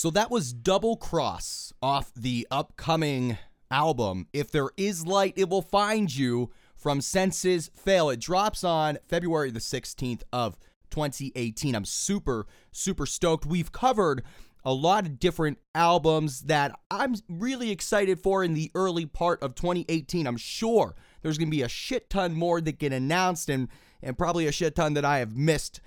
[0.00, 3.36] So that was Double Cross off the upcoming
[3.70, 4.28] album.
[4.32, 8.08] If there is light, it will find you from Senses Fail.
[8.08, 10.56] It drops on February the 16th of
[10.88, 11.74] 2018.
[11.74, 13.44] I'm super, super stoked.
[13.44, 14.22] We've covered
[14.64, 19.54] a lot of different albums that I'm really excited for in the early part of
[19.54, 20.26] 2018.
[20.26, 23.68] I'm sure there's going to be a shit ton more that get announced and
[24.02, 25.82] and probably a shit ton that I have missed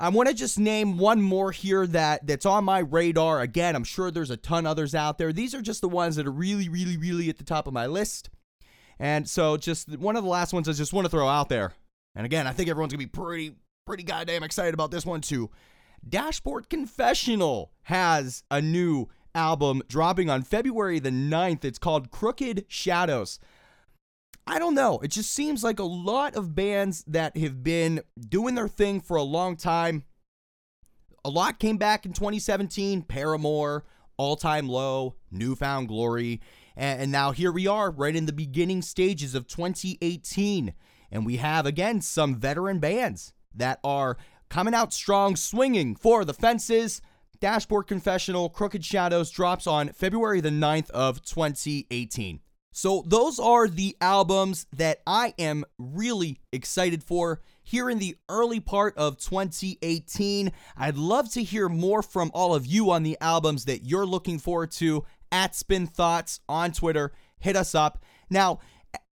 [0.00, 3.40] I want to just name one more here that that's on my radar.
[3.40, 5.30] Again, I'm sure there's a ton others out there.
[5.30, 7.84] These are just the ones that are really, really, really at the top of my
[7.84, 8.30] list.
[8.98, 11.74] And so, just one of the last ones I just want to throw out there.
[12.14, 15.50] And again, I think everyone's gonna be pretty, pretty goddamn excited about this one too.
[16.08, 21.62] Dashboard Confessional has a new album dropping on February the 9th.
[21.62, 23.38] It's called Crooked Shadows.
[24.50, 24.98] I don't know.
[24.98, 29.16] It just seems like a lot of bands that have been doing their thing for
[29.16, 30.02] a long time.
[31.24, 33.84] A lot came back in 2017 Paramore,
[34.16, 36.40] All Time Low, New Found Glory.
[36.76, 40.74] And, now here we are, right in the beginning stages of 2018.
[41.12, 44.16] And we have, again, some veteran bands that are
[44.48, 47.00] coming out strong, swinging for the fences.
[47.38, 52.40] Dashboard Confessional, Crooked Shadows drops on February the 9th of 2018.
[52.72, 58.60] So, those are the albums that I am really excited for here in the early
[58.60, 60.52] part of 2018.
[60.76, 64.38] I'd love to hear more from all of you on the albums that you're looking
[64.38, 67.12] forward to at Spin Thoughts on Twitter.
[67.38, 68.04] Hit us up.
[68.30, 68.60] Now,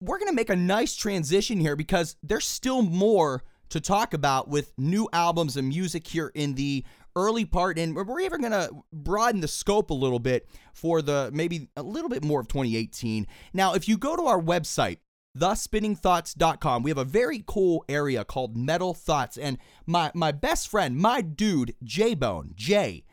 [0.01, 4.49] we're going to make a nice transition here because there's still more to talk about
[4.49, 6.83] with new albums and music here in the
[7.15, 11.29] early part, and we're even going to broaden the scope a little bit for the
[11.33, 13.27] maybe a little bit more of 2018.
[13.53, 14.97] Now, if you go to our website,
[15.37, 20.97] thespinningthoughts.com, we have a very cool area called Metal Thoughts, and my my best friend,
[20.97, 23.03] my dude, J Bone, Jay,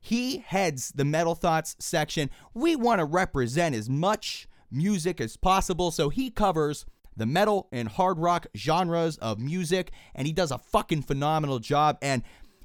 [0.00, 2.30] he heads the Metal Thoughts section.
[2.54, 7.88] We want to represent as much music as possible, so he covers the metal and
[7.88, 11.98] hard rock genres of music, and he does a fucking phenomenal job.
[12.00, 12.22] And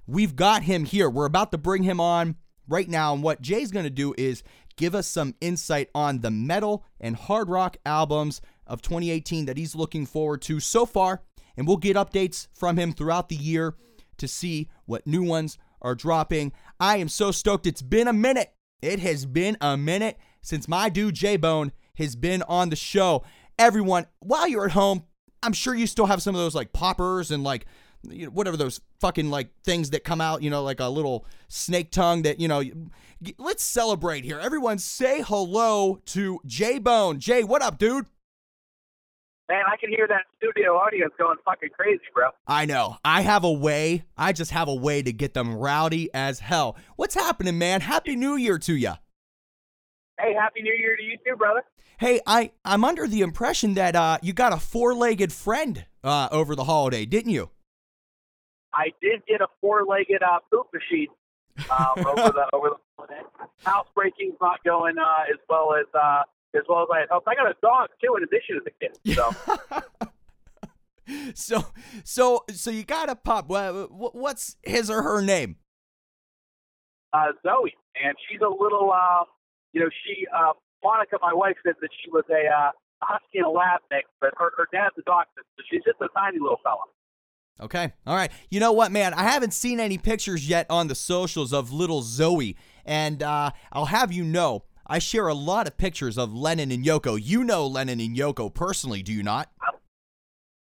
[0.08, 1.10] We've got him here.
[1.10, 2.36] We're about to bring him on
[2.68, 3.14] right now.
[3.14, 4.44] And what Jay's going to do is
[4.76, 9.76] give us some insight on the metal and hard rock albums of 2018 that he's
[9.76, 11.24] looking forward to so far.
[11.58, 13.76] And we'll get updates from him throughout the year
[14.18, 16.52] to see what new ones are dropping.
[16.80, 17.66] I am so stoked.
[17.66, 18.54] It's been a minute.
[18.82, 23.24] It has been a minute since my dude J Bone has been on the show.
[23.58, 25.04] Everyone, while you're at home,
[25.42, 27.66] I'm sure you still have some of those like poppers and like
[28.10, 31.26] you know, whatever those fucking like things that come out, you know, like a little
[31.48, 32.64] snake tongue that, you know,
[33.38, 34.40] let's celebrate here.
[34.40, 37.20] Everyone say hello to Jay Bone.
[37.20, 38.06] Jay, what up, dude?
[39.48, 42.30] Man, I can hear that studio audience going fucking crazy, bro.
[42.48, 42.98] I know.
[43.06, 44.06] I have a way.
[44.18, 46.78] I just have a way to get them rowdy as hell.
[46.96, 47.82] What's happening, man?
[47.82, 48.94] Happy New Year to you.
[50.20, 51.64] Hey, happy New Year to you too, brother.
[52.00, 56.56] Hey, I I'm under the impression that uh you got a four-legged friend uh over
[56.56, 57.52] the holiday, didn't you?
[58.76, 61.08] I did get a four-legged uh, poop machine
[61.72, 63.22] um, over the over the holiday.
[63.64, 66.24] Housebreaking's not going uh, as well as uh,
[66.56, 67.28] as well as I had hoped.
[67.28, 68.98] I got a dog too, in addition to the kid.
[69.16, 69.36] So.
[71.36, 71.66] so,
[72.04, 73.46] so, so you got a pup.
[73.48, 75.58] What's his or her name?
[77.14, 78.92] Uh, Zoe, and she's a little.
[78.92, 79.24] Uh,
[79.72, 83.48] you know, she uh, Monica, my wife, said that she was a uh, husky and
[83.48, 86.60] a lab mix, but her, her dad's a doctor, so she's just a tiny little
[86.64, 86.84] fella.
[87.62, 87.94] Okay.
[88.06, 88.32] All right.
[88.50, 89.14] You know what, man?
[89.14, 92.58] I haven't seen any pictures yet on the socials of little Zoe.
[92.86, 96.84] And uh, I'll have you know, I share a lot of pictures of Lennon and
[96.84, 97.20] Yoko.
[97.22, 99.50] You know Lennon and Yoko personally, do you not?
[99.62, 99.72] I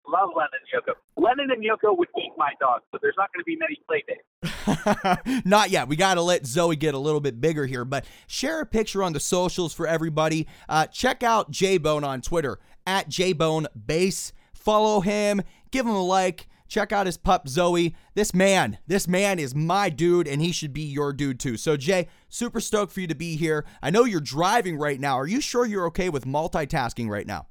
[0.07, 0.95] love Lennon and Yoko.
[1.17, 4.05] Lennon and Yoko would eat my dog, so there's not going to be many play
[4.07, 5.45] dates.
[5.47, 5.89] not yet.
[5.89, 9.03] We got to let Zoe get a little bit bigger here, but share a picture
[9.03, 10.47] on the socials for everybody.
[10.69, 14.33] Uh, check out J Bone on Twitter at JBone Bass.
[14.53, 17.95] Follow him, give him a like Check out his pup Zoe.
[18.15, 21.59] This man, this man is my dude, and he should be your dude too.
[21.59, 23.67] So, Jay, super stoked for you to be here.
[23.83, 25.19] I know you're driving right now.
[25.19, 27.49] Are you sure you're okay with multitasking right now?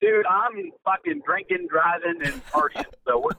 [0.00, 2.86] Dude, I'm fucking drinking, driving, and partying.
[3.06, 3.36] so what?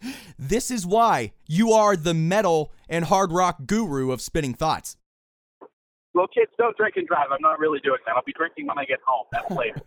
[0.38, 4.96] This is why you are the metal and hard rock guru of spinning thoughts.
[6.14, 7.32] Well, kids, don't drink and drive.
[7.32, 8.14] I'm not really doing that.
[8.14, 9.26] I'll be drinking when I get home.
[9.32, 9.80] That's later.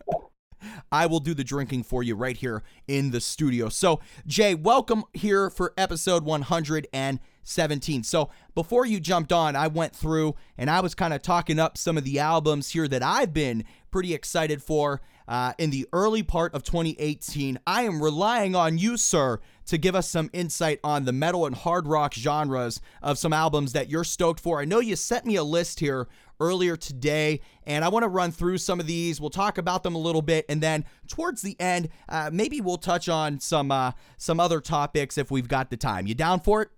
[0.90, 3.68] I will do the drinking for you right here in the studio.
[3.68, 8.02] So, Jay, welcome here for episode 117.
[8.02, 11.78] So, before you jumped on, I went through and I was kind of talking up
[11.78, 16.22] some of the albums here that I've been pretty excited for uh, in the early
[16.22, 17.58] part of 2018.
[17.66, 21.54] I am relying on you, sir, to give us some insight on the metal and
[21.54, 24.60] hard rock genres of some albums that you're stoked for.
[24.60, 26.08] I know you sent me a list here
[26.40, 29.20] earlier today, and I want to run through some of these.
[29.20, 32.78] We'll talk about them a little bit, and then towards the end, uh, maybe we'll
[32.78, 36.06] touch on some uh, some other topics if we've got the time.
[36.06, 36.70] You down for it?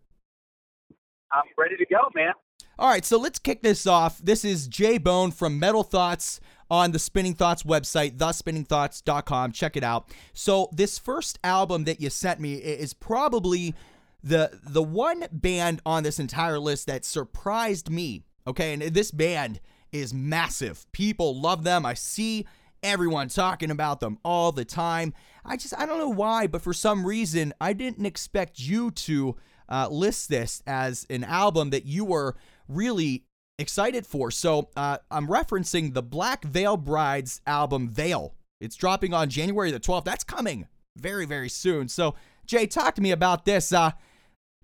[1.32, 2.32] I'm ready to go, man.
[2.78, 4.18] All right, so let's kick this off.
[4.18, 6.40] This is Jay Bone from Metal Thoughts
[6.70, 9.52] on the Spinning Thoughts website, thespinningthoughts.com.
[9.52, 10.10] Check it out.
[10.32, 13.74] So, this first album that you sent me is probably
[14.22, 18.22] the the one band on this entire list that surprised me.
[18.48, 19.60] Okay, and this band
[19.92, 20.86] is massive.
[20.92, 21.84] People love them.
[21.84, 22.46] I see
[22.82, 25.12] everyone talking about them all the time.
[25.44, 29.36] I just I don't know why, but for some reason I didn't expect you to
[29.68, 32.36] uh, list this as an album that you were
[32.68, 33.24] really
[33.58, 34.30] excited for.
[34.30, 38.34] So uh, I'm referencing the Black Veil Brides album Vale.
[38.62, 40.04] It's dropping on January the 12th.
[40.04, 41.88] That's coming very, very soon.
[41.88, 42.14] So,
[42.46, 43.72] Jay, talk to me about this.
[43.72, 43.92] Uh,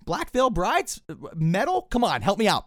[0.05, 1.03] Black Veil Brides
[1.35, 1.82] metal?
[1.82, 2.66] Come on, help me out.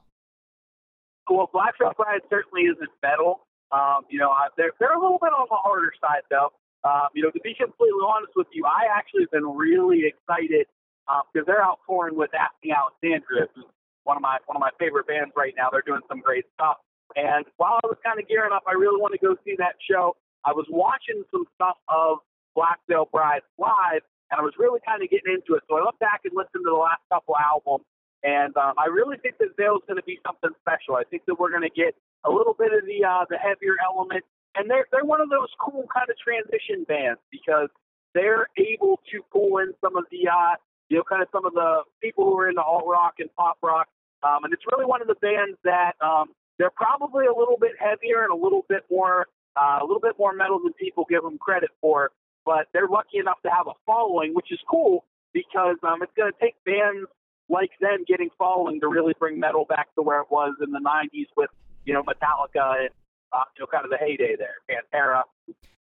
[1.29, 3.47] Well, Black Veil Brides certainly isn't metal.
[3.71, 6.51] Um, you know, they're they're a little bit on the harder side, though.
[6.87, 10.67] Um, you know, to be completely honest with you, I actually have been really excited
[11.07, 13.67] because uh, they're out touring with Asking Alexandria, who's
[14.03, 15.67] one of my one of my favorite bands right now.
[15.71, 16.77] They're doing some great stuff.
[17.15, 19.75] And while I was kind of gearing up, I really wanted to go see that
[19.83, 20.15] show.
[20.45, 22.19] I was watching some stuff of
[22.55, 25.63] Black Veil Brides live, and I was really kind of getting into it.
[25.67, 27.83] So I went back and listened to the last couple albums,
[28.23, 30.95] and um, I really think that Vale's going to be something special.
[30.95, 31.95] I think that we're going to get
[32.25, 35.49] a little bit of the uh, the heavier element, and they're they're one of those
[35.59, 37.69] cool kind of transition bands because
[38.13, 40.55] they're able to pull in some of the uh,
[40.89, 43.57] you know kind of some of the people who are into alt rock and pop
[43.61, 43.87] rock
[44.23, 47.73] um, and it's really one of the bands that um, they're probably a little bit
[47.77, 51.23] heavier and a little bit more uh, a little bit more metal than people give
[51.23, 52.11] them credit for.
[52.45, 56.31] But they're lucky enough to have a following, which is cool because um, it's going
[56.31, 57.09] to take bands
[57.49, 60.79] like them getting following to really bring metal back to where it was in the
[60.79, 61.49] '90s with
[61.85, 62.89] you know Metallica and
[63.33, 65.23] uh, you know kind of the heyday there, Pantera.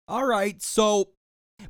[0.08, 1.10] All right, so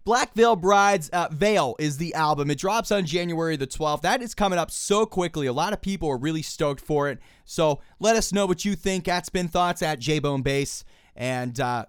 [0.04, 2.50] Black Veil Brides uh, Vale is the album.
[2.50, 4.02] It drops on January the 12th.
[4.02, 5.48] That is coming up so quickly.
[5.48, 7.20] A lot of people are really stoked for it.
[7.46, 10.84] So let us know what you think at Spin Thoughts at JBone Bass.
[11.16, 11.86] And uh,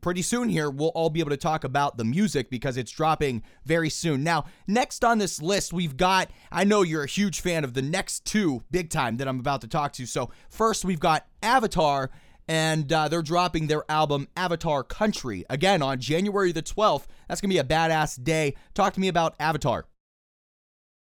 [0.00, 3.42] pretty soon here, we'll all be able to talk about the music because it's dropping
[3.64, 4.22] very soon.
[4.22, 7.82] Now, next on this list, we've got, I know you're a huge fan of the
[7.82, 10.06] next two big time that I'm about to talk to.
[10.06, 12.10] So, first, we've got Avatar
[12.48, 17.06] and uh, they're dropping their album Avatar Country again on January the 12th.
[17.28, 18.54] That's going to be a badass day.
[18.74, 19.86] Talk to me about Avatar.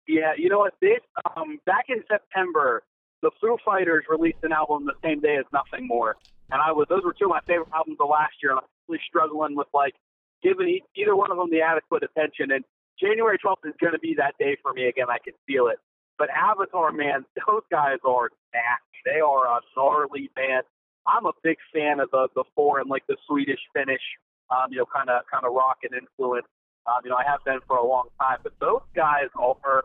[0.08, 0.74] Yeah, you know what?
[0.80, 1.00] This
[1.36, 2.82] um, back in September,
[3.22, 6.16] the Foo Fighters released an album the same day as Nothing More,
[6.52, 8.68] and I was those were two of my favorite albums of last year, and I'm
[8.86, 9.96] really struggling with like
[10.44, 12.52] giving either one of them the adequate attention.
[12.52, 12.62] And
[13.00, 15.06] January 12th is going to be that day for me again.
[15.08, 15.80] I can feel it.
[16.18, 19.00] But Avatar, man, those guys are nasty.
[19.08, 20.68] They are a gnarly band.
[21.08, 24.04] I'm a big fan of the the foreign, like the Swedish, Finnish,
[24.52, 26.46] um, you know, kind of kind of rock and influence.
[26.86, 29.84] Um, you know, I have been for a long time, but those guys are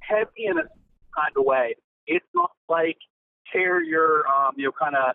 [0.00, 0.62] heavy in a
[1.14, 1.76] kind of way.
[2.06, 2.98] It's not like
[3.52, 5.14] tear your, um, you know, kind of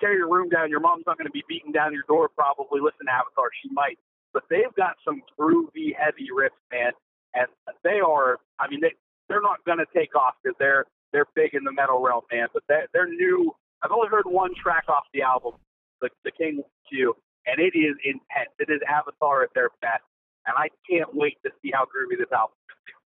[0.00, 0.70] tear your room down.
[0.70, 2.28] Your mom's not going to be beating down your door.
[2.28, 3.50] Probably listen to Avatar.
[3.62, 3.98] She might,
[4.32, 6.92] but they've got some groovy, heavy riffs, man,
[7.34, 7.46] and
[7.84, 8.38] they are.
[8.58, 8.94] I mean, they
[9.28, 12.48] they're not going to take off because they're they're big in the metal realm, man.
[12.52, 15.54] But their their new I've only heard one track off the album,
[16.00, 18.52] the, the King Q, and it is intense.
[18.58, 20.04] It is Avatar at their best,
[20.46, 22.99] and I can't wait to see how groovy this album is.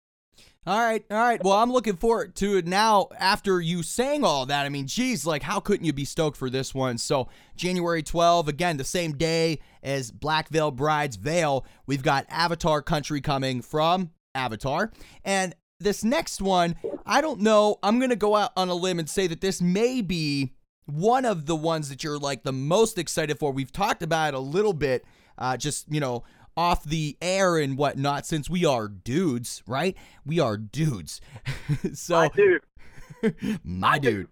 [0.68, 1.44] All right, all right.
[1.44, 3.08] Well, I'm looking forward to it now.
[3.18, 6.52] After you saying all that, I mean, geez, like how couldn't you be stoked for
[6.52, 7.00] this one?
[7.00, 12.84] So January 12, again, the same day as Black Veil Brides Vale, we've got Avatar
[12.84, 14.92] Country coming from Avatar,
[15.26, 16.76] and this next one,
[17.08, 17.80] I don't know.
[17.82, 20.54] I'm gonna go out on a limb and say that this may be
[20.86, 23.52] one of the ones that you're like the most excited for.
[23.52, 25.06] We've talked about it a little bit,
[25.40, 26.24] uh, just you know,
[26.56, 29.96] off the air and whatnot, since we are dudes, right?
[30.26, 31.22] We are dudes.
[31.94, 34.28] so, my dude, my dude.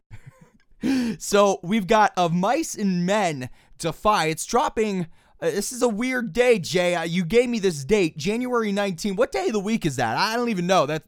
[1.20, 4.26] so we've got of mice and men defy.
[4.26, 5.08] It's dropping.
[5.42, 6.96] Uh, this is a weird day, Jay.
[6.96, 9.16] Uh, you gave me this date, January 19.
[9.16, 10.18] What day of the week is that?
[10.18, 10.86] I don't even know.
[10.86, 11.04] That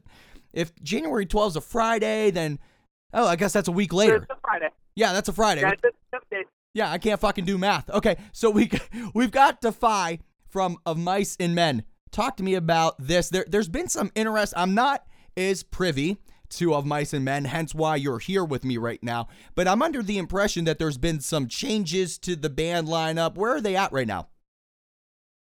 [0.52, 2.58] if January 12th is a Friday, then
[3.12, 4.16] oh, I guess that's a week later.
[4.16, 4.68] It's a Friday.
[4.94, 5.62] Yeah, that's a Friday.
[5.62, 5.96] Yeah, it's
[6.74, 7.90] yeah, I can't fucking do math.
[7.90, 8.70] Okay, so we
[9.14, 10.20] we've got Defy
[10.52, 11.82] from Of Mice and Men.
[12.10, 13.30] Talk to me about this.
[13.30, 14.52] There, there's been some interest.
[14.54, 16.18] I'm not as privy
[16.50, 19.28] to Of Mice and Men, hence why you're here with me right now.
[19.54, 23.34] But I'm under the impression that there's been some changes to the band lineup.
[23.34, 24.28] Where are they at right now?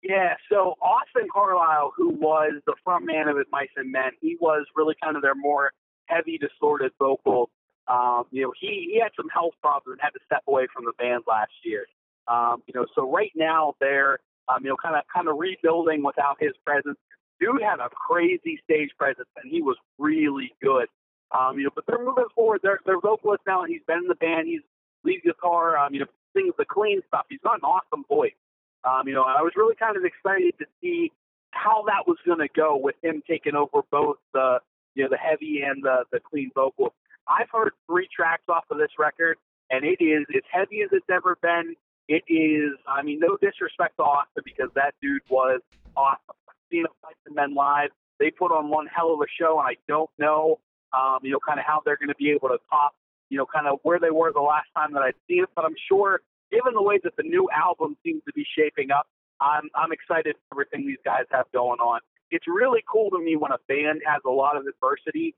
[0.01, 4.65] Yeah, so Austin Carlile, who was the front man of Mice and Men, he was
[4.75, 5.71] really kind of their more
[6.05, 7.49] heavy, distorted vocal.
[7.87, 10.85] Um, you know, he, he had some health problems and had to step away from
[10.85, 11.85] the band last year.
[12.27, 16.03] Um, you know, so right now they're um, you know kind of kind of rebuilding
[16.03, 16.97] without his presence.
[17.39, 20.87] Dude had a crazy stage presence and he was really good.
[21.33, 22.61] Um, you know, but they're moving forward.
[22.61, 24.47] They're they're vocalist now, and he's been in the band.
[24.47, 24.61] He's
[25.03, 25.77] lead guitar.
[25.77, 27.25] Um, you know, sings the clean stuff.
[27.29, 28.37] He's got an awesome voice.
[28.83, 31.11] Um, you know, I was really kind of excited to see
[31.51, 34.59] how that was going to go with him taking over both the
[34.95, 36.91] you know the heavy and the the clean vocals.
[37.27, 39.37] I've heard three tracks off of this record,
[39.69, 41.75] and it is as heavy as it's ever been.
[42.07, 45.61] It is, I mean, no disrespect to Austin because that dude was
[45.95, 46.35] awesome.
[46.49, 47.89] I've seen Mice and Men live.
[48.19, 50.59] They put on one hell of a show, and I don't know,
[50.93, 52.93] um, you know, kind of how they're going to be able to top,
[53.29, 55.49] you know, kind of where they were the last time that I'd seen it.
[55.55, 59.07] But I'm sure, given the way that the new album seems to be shaping up,
[59.41, 61.99] I'm I'm excited for everything these guys have going on.
[62.31, 65.35] It's really cool to me when a band has a lot of adversity.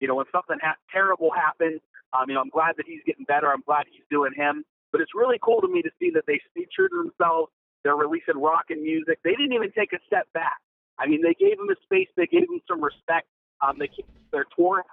[0.00, 1.80] You know, when something ha- terrible happens,
[2.12, 3.50] um, you know, I'm glad that he's getting better.
[3.52, 4.64] I'm glad he's doing him.
[4.92, 6.40] But it's really cool to me to see that they
[6.88, 7.52] to themselves.
[7.82, 9.18] They're releasing rock and music.
[9.24, 10.58] They didn't even take a step back.
[10.98, 12.08] I mean, they gave them a space.
[12.16, 13.26] They gave them some respect.
[13.62, 14.84] Um, they keep their tour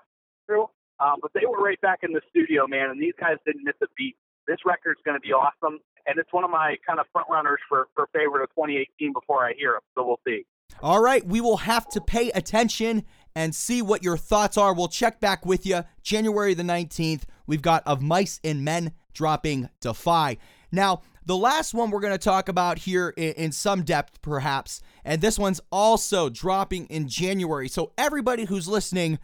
[0.45, 0.67] through,
[0.99, 2.89] um, but they were right back in the studio, man.
[2.89, 4.15] And these guys didn't miss a beat.
[4.47, 7.59] This record's going to be awesome, and it's one of my kind of front runners
[7.67, 9.11] for for favorite of 2018.
[9.11, 10.45] Before I hear them, so we'll see.
[10.81, 13.03] All right, we will have to pay attention
[13.35, 14.73] and see what your thoughts are.
[14.73, 17.23] We'll check back with you January the 19th.
[17.45, 20.38] We've got Of Mice and Men dropping Defy.
[20.72, 25.22] Now, the last one we're going to talk about here in, some depth, perhaps, and
[25.22, 27.68] this one's also dropping in January.
[27.68, 29.20] So, everybody who's listening,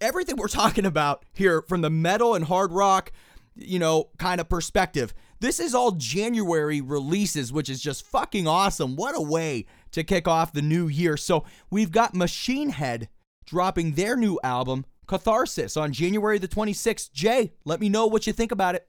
[0.00, 3.12] everything we're talking about here from the metal and hard rock,
[3.54, 8.96] you know, kind of perspective, this is all January releases, which is just fucking awesome.
[8.96, 11.16] What a way to kick off the new year.
[11.16, 13.08] So, we've got Machine Head
[13.44, 17.10] dropping their new album, Catharsis on January the 26th.
[17.10, 18.86] Jay, let me know what you think about it.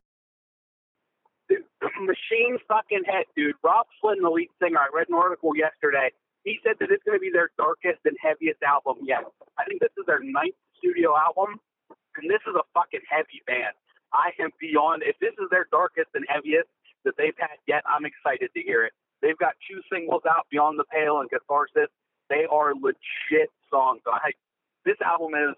[1.98, 3.58] machine fucking head, dude.
[3.66, 6.14] Robb Flynn, the lead singer, I read an article yesterday.
[6.46, 9.26] He said that it's going to be their darkest and heaviest album yet.
[9.58, 11.58] I think this is their ninth studio album,
[11.90, 13.74] and this is a fucking heavy band.
[14.14, 15.02] I am beyond.
[15.02, 16.70] If this is their darkest and heaviest
[17.02, 18.94] that they've had yet, I'm excited to hear it.
[19.26, 21.90] They've got two singles out, Beyond the Pale and Catharsis.
[22.30, 24.06] They are legit songs.
[24.06, 24.38] I,
[24.86, 25.58] this album is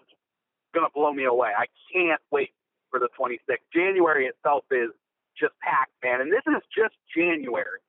[0.74, 1.50] going to blow me away.
[1.56, 2.50] I can't wait
[2.90, 3.62] for the 26th.
[3.72, 4.90] January itself is
[5.38, 6.20] just packed, man.
[6.20, 7.80] And this is just January.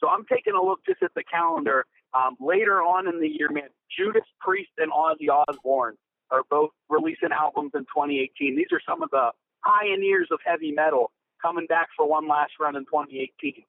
[0.00, 1.86] So I'm taking a look just at the calendar.
[2.14, 5.96] Um, later on in the year, man, Judas Priest and Ozzy Osbourne
[6.30, 8.56] are both releasing albums in 2018.
[8.56, 9.30] These are some of the
[9.64, 11.10] pioneers of heavy metal
[11.42, 13.64] coming back for one last run in 2018.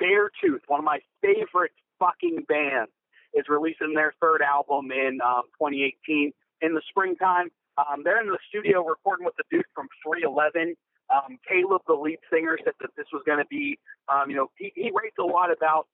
[0.00, 2.90] Beartooth, one of my favorite fucking bands,
[3.34, 7.50] is releasing their third album in um, 2018 in the springtime.
[7.78, 10.74] Um, they're in the studio recording with the dude from 311.
[11.10, 14.50] Um, Caleb, the lead singer, said that this was going to be, um, you know,
[14.56, 15.86] he, he writes a lot about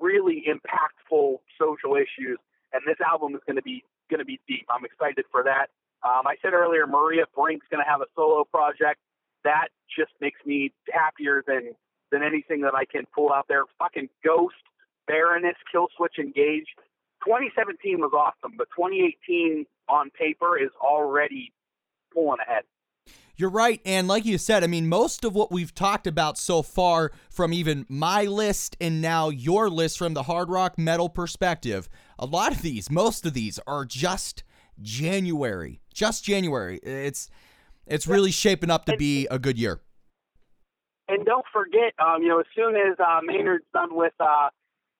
[0.00, 2.38] really impactful social issues,
[2.72, 4.66] and this album is going to be going to be deep.
[4.68, 5.70] I'm excited for that.
[6.04, 9.00] Um, I said earlier, Maria Brink's going to have a solo project.
[9.44, 11.72] That just makes me happier than
[12.10, 13.64] than anything that I can pull out there.
[13.78, 14.60] Fucking Ghost,
[15.06, 16.68] Baroness, Killswitch Engage.
[17.24, 21.52] 2017 was awesome, but 2018 on paper is already
[22.12, 22.64] pulling ahead.
[23.36, 23.80] You're right.
[23.84, 27.52] And like you said, I mean, most of what we've talked about so far, from
[27.52, 32.52] even my list and now your list from the hard rock metal perspective, a lot
[32.52, 34.44] of these, most of these are just
[34.80, 35.80] January.
[35.92, 36.78] Just January.
[36.82, 37.28] It's
[37.86, 39.80] it's really shaping up to be a good year.
[41.08, 44.48] And don't forget, um, you know, as soon as uh, Maynard's done with, uh,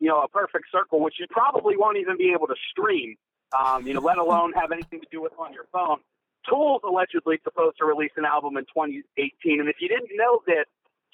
[0.01, 3.17] you know, a perfect circle, which you probably won't even be able to stream,
[3.55, 5.99] um, you know, let alone have anything to do with on your phone.
[6.49, 10.67] Tool's allegedly supposed to release an album in 2018, and if you didn't know this,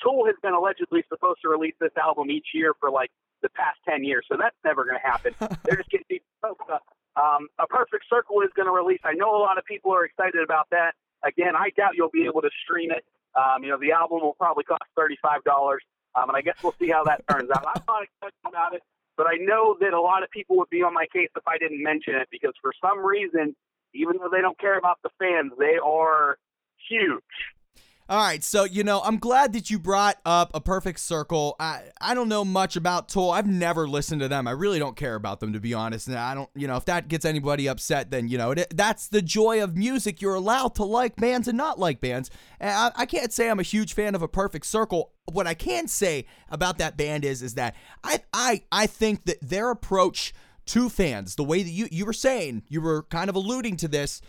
[0.02, 3.10] Tool has been allegedly supposed to release this album each year for like
[3.42, 5.34] the past 10 years, so that's never going to happen.
[5.64, 6.20] They're just getting
[7.16, 9.00] um, a perfect circle is going to release.
[9.04, 10.94] I know a lot of people are excited about that.
[11.24, 13.04] Again, I doubt you'll be able to stream it.
[13.36, 15.82] Um, you know, the album will probably cost thirty-five dollars,
[16.16, 17.64] um, and I guess we'll see how that turns out.
[17.66, 18.82] I'm not excited about it,
[19.16, 21.58] but I know that a lot of people would be on my case if I
[21.58, 23.54] didn't mention it because for some reason,
[23.94, 26.38] even though they don't care about the fans, they are
[26.88, 27.22] huge.
[28.10, 31.54] All right, so you know, I'm glad that you brought up a perfect circle.
[31.60, 33.30] I I don't know much about Tool.
[33.30, 34.48] I've never listened to them.
[34.48, 36.08] I really don't care about them to be honest.
[36.08, 39.06] And I don't, you know, if that gets anybody upset, then you know, it, that's
[39.06, 40.20] the joy of music.
[40.20, 42.32] You're allowed to like bands and not like bands.
[42.58, 45.12] And I, I can't say I'm a huge fan of a perfect circle.
[45.30, 49.38] What I can say about that band is is that I I I think that
[49.40, 50.34] their approach
[50.66, 53.86] to fans, the way that you you were saying, you were kind of alluding to
[53.86, 54.20] this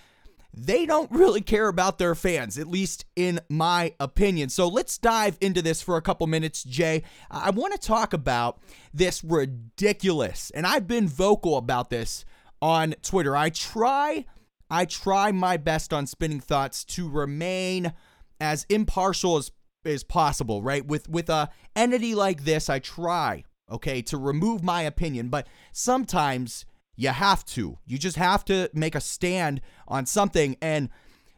[0.53, 4.49] they don't really care about their fans, at least in my opinion.
[4.49, 7.03] So let's dive into this for a couple minutes, Jay.
[7.29, 8.59] I want to talk about
[8.93, 12.25] this ridiculous, and I've been vocal about this
[12.61, 13.35] on Twitter.
[13.35, 14.25] I try,
[14.69, 17.93] I try my best on spinning thoughts to remain
[18.39, 19.51] as impartial as
[19.83, 20.85] as possible, right?
[20.85, 26.65] With with a entity like this, I try, okay, to remove my opinion, but sometimes
[27.01, 27.77] you have to.
[27.85, 30.55] You just have to make a stand on something.
[30.61, 30.89] And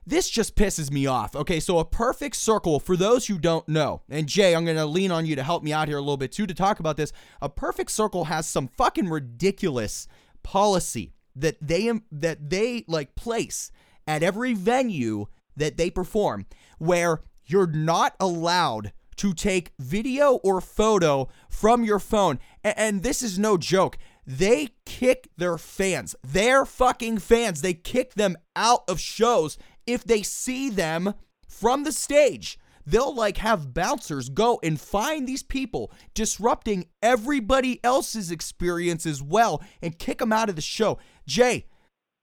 [0.05, 1.35] this just pisses me off.
[1.35, 4.85] Okay, so a perfect circle, for those who don't know, and Jay, I'm going to
[4.85, 6.97] lean on you to help me out here a little bit too to talk about
[6.97, 7.13] this.
[7.41, 10.07] A perfect circle has some fucking ridiculous
[10.43, 13.71] policy that they that they like place
[14.05, 16.45] at every venue that they perform
[16.77, 22.39] where you're not allowed to take video or photo from your phone.
[22.63, 28.13] And, and this is no joke they kick their fans, their fucking fans, they kick
[28.13, 31.13] them out of shows if they see them
[31.47, 32.57] from the stage.
[32.85, 39.63] They'll like have bouncers go and find these people disrupting everybody else's experience as well
[39.81, 40.99] and kick them out of the show.
[41.25, 41.65] Jay,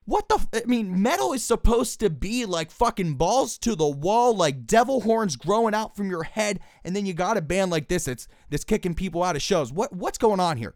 [0.04, 0.34] what the?
[0.34, 4.66] F- I mean, metal is supposed to be like fucking balls to the wall, like
[4.66, 8.04] devil horns growing out from your head, and then you got a band like this
[8.06, 9.72] that's that's kicking people out of shows.
[9.72, 10.74] What what's going on here?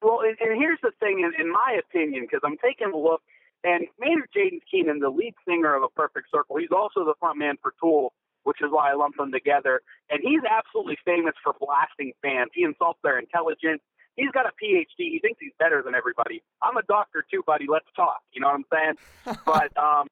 [0.00, 3.22] Well, and, and here's the thing, in, in my opinion, because I'm taking a look,
[3.64, 7.38] and Maynard James Keenan, the lead singer of A Perfect Circle, he's also the front
[7.38, 8.12] man for Tool,
[8.44, 9.80] which is why I lump them together.
[10.10, 12.50] And he's absolutely famous for blasting fans.
[12.54, 13.82] He insults their intelligence.
[14.14, 15.10] He's got a PhD.
[15.10, 16.42] He thinks he's better than everybody.
[16.62, 17.66] I'm a doctor too, buddy.
[17.68, 18.22] Let's talk.
[18.32, 19.38] You know what I'm saying?
[19.44, 20.06] but um,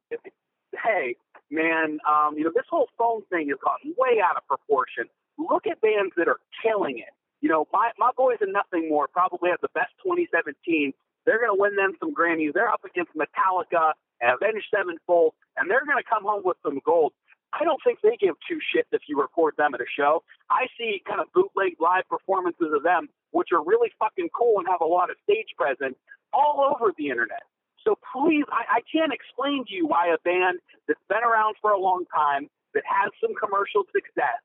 [0.82, 1.16] hey,
[1.50, 5.06] man, um, you know this whole phone thing has gotten way out of proportion.
[5.38, 9.08] Look at bands that are killing it you know, my, my boys in Nothing More
[9.08, 10.92] probably have the best 2017.
[11.24, 12.54] They're going to win them some Grammys.
[12.54, 16.80] They're up against Metallica and Avenged Sevenfold, and they're going to come home with some
[16.84, 17.12] gold.
[17.52, 20.22] I don't think they give two shits if you record them at a show.
[20.50, 24.68] I see kind of bootleg live performances of them, which are really fucking cool and
[24.68, 25.96] have a lot of stage presence
[26.32, 27.42] all over the internet.
[27.82, 30.58] So please, I, I can't explain to you why a band
[30.88, 34.36] that's been around for a long time, that has some commercial success,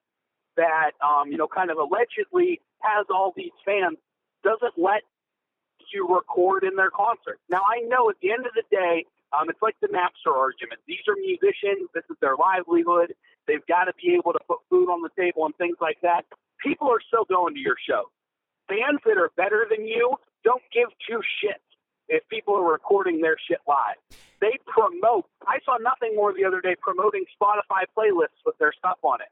[0.58, 3.97] that um, you know, kind of allegedly has all these fans
[4.43, 5.02] doesn't let
[5.93, 7.39] you record in their concert.
[7.49, 10.82] Now I know at the end of the day, um, it's like the Napster argument.
[10.88, 11.88] These are musicians.
[11.93, 13.14] This is their livelihood.
[13.47, 16.26] They've got to be able to put food on the table and things like that.
[16.64, 18.12] People are still going to your show.
[18.68, 21.64] Bands that are better than you don't give two shits
[22.08, 23.99] if people are recording their shit live.
[24.39, 25.28] They promote.
[25.47, 29.32] I saw nothing more the other day promoting Spotify playlists with their stuff on it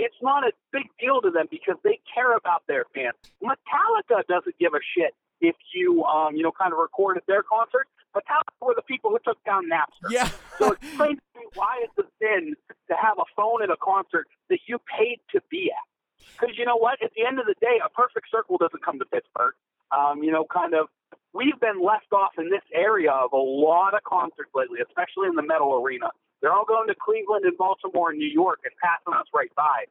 [0.00, 3.16] it's not a big deal to them because they care about their fans.
[3.44, 7.42] Metallica doesn't give a shit if you, um, you know, kind of record at their
[7.42, 7.86] concert.
[8.16, 10.08] Metallica were the people who took down Napster.
[10.10, 10.28] Yeah.
[10.58, 12.56] so explain to me why it's a sin
[12.88, 15.84] to have a phone at a concert that you paid to be at.
[16.32, 17.02] Because you know what?
[17.02, 19.54] At the end of the day, a perfect circle doesn't come to Pittsburgh.
[19.92, 20.88] Um, you know, kind of,
[21.32, 25.36] we've been left off in this area of a lot of concerts lately, especially in
[25.36, 26.08] the metal arena.
[26.40, 29.84] They're all going to Cleveland and Baltimore and New York and passing us right by.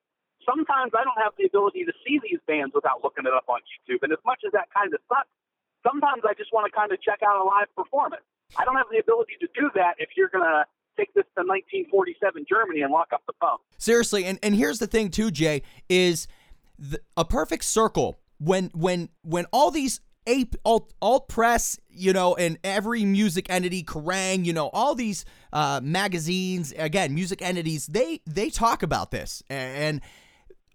[0.45, 3.62] Sometimes I don't have the ability to see these bands without looking it up on
[3.70, 4.02] YouTube.
[4.02, 5.30] And as much as that kind of sucks,
[5.86, 8.26] sometimes I just want to kind of check out a live performance.
[8.58, 10.66] I don't have the ability to do that if you're going to
[10.97, 13.62] take this to 1947 Germany and lock up the phone.
[13.78, 16.28] Seriously, and, and here's the thing too, Jay, is
[16.80, 22.36] the, a perfect circle when when when all these ape alt, alt press, you know,
[22.36, 28.22] and every music entity, Kerrang, you know, all these uh, magazines, again, music entities, they
[28.26, 29.43] they talk about this.
[29.49, 30.01] And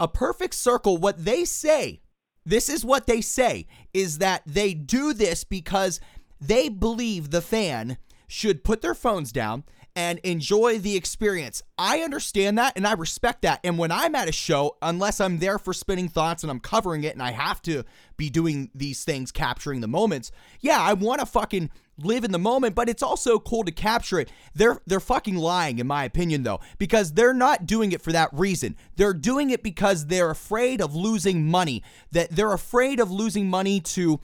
[0.01, 2.01] a perfect circle, what they say,
[2.45, 6.01] this is what they say, is that they do this because
[6.41, 9.65] they believe the fan should put their phones down
[9.97, 11.63] and enjoy the experience.
[11.79, 13.61] I understand that and I respect that.
[13.63, 17.05] And when I'm at a show, unless I'm there for spinning thoughts and I'm covering
[17.05, 17.85] it and I have to
[18.17, 22.39] be doing these things, capturing the moments, yeah, I want to fucking live in the
[22.39, 24.29] moment, but it's also cool to capture it.
[24.55, 28.31] They're they're fucking lying in my opinion though, because they're not doing it for that
[28.33, 28.77] reason.
[28.97, 31.83] They're doing it because they're afraid of losing money.
[32.13, 34.21] That they're afraid of losing money to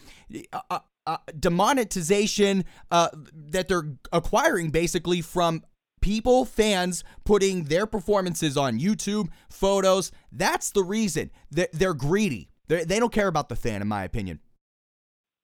[0.53, 0.81] uh,
[1.11, 5.63] uh demonetization uh, that they're acquiring basically from
[6.01, 10.13] people, fans putting their performances on YouTube, photos.
[10.33, 11.31] That's the reason.
[11.51, 12.49] They're, they're greedy.
[12.69, 14.41] They're, they don't care about the fan, in my opinion.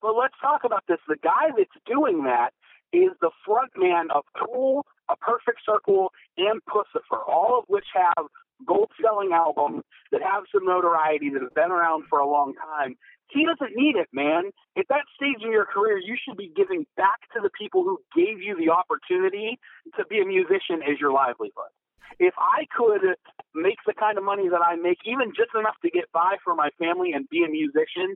[0.02, 0.98] Well, let's talk about this.
[1.08, 2.50] The guy that's doing that
[2.92, 8.26] is the front man of Tool, A Perfect Circle, and Puscifer, all of which have
[8.66, 12.96] gold selling albums that have some notoriety that have been around for a long time.
[13.28, 14.50] He doesn't need it, man.
[14.78, 17.98] At that stage in your career, you should be giving back to the people who
[18.14, 19.58] gave you the opportunity
[19.96, 21.74] to be a musician as your livelihood.
[22.18, 23.16] If I could
[23.54, 26.54] make the kind of money that I make, even just enough to get by for
[26.54, 28.14] my family and be a musician,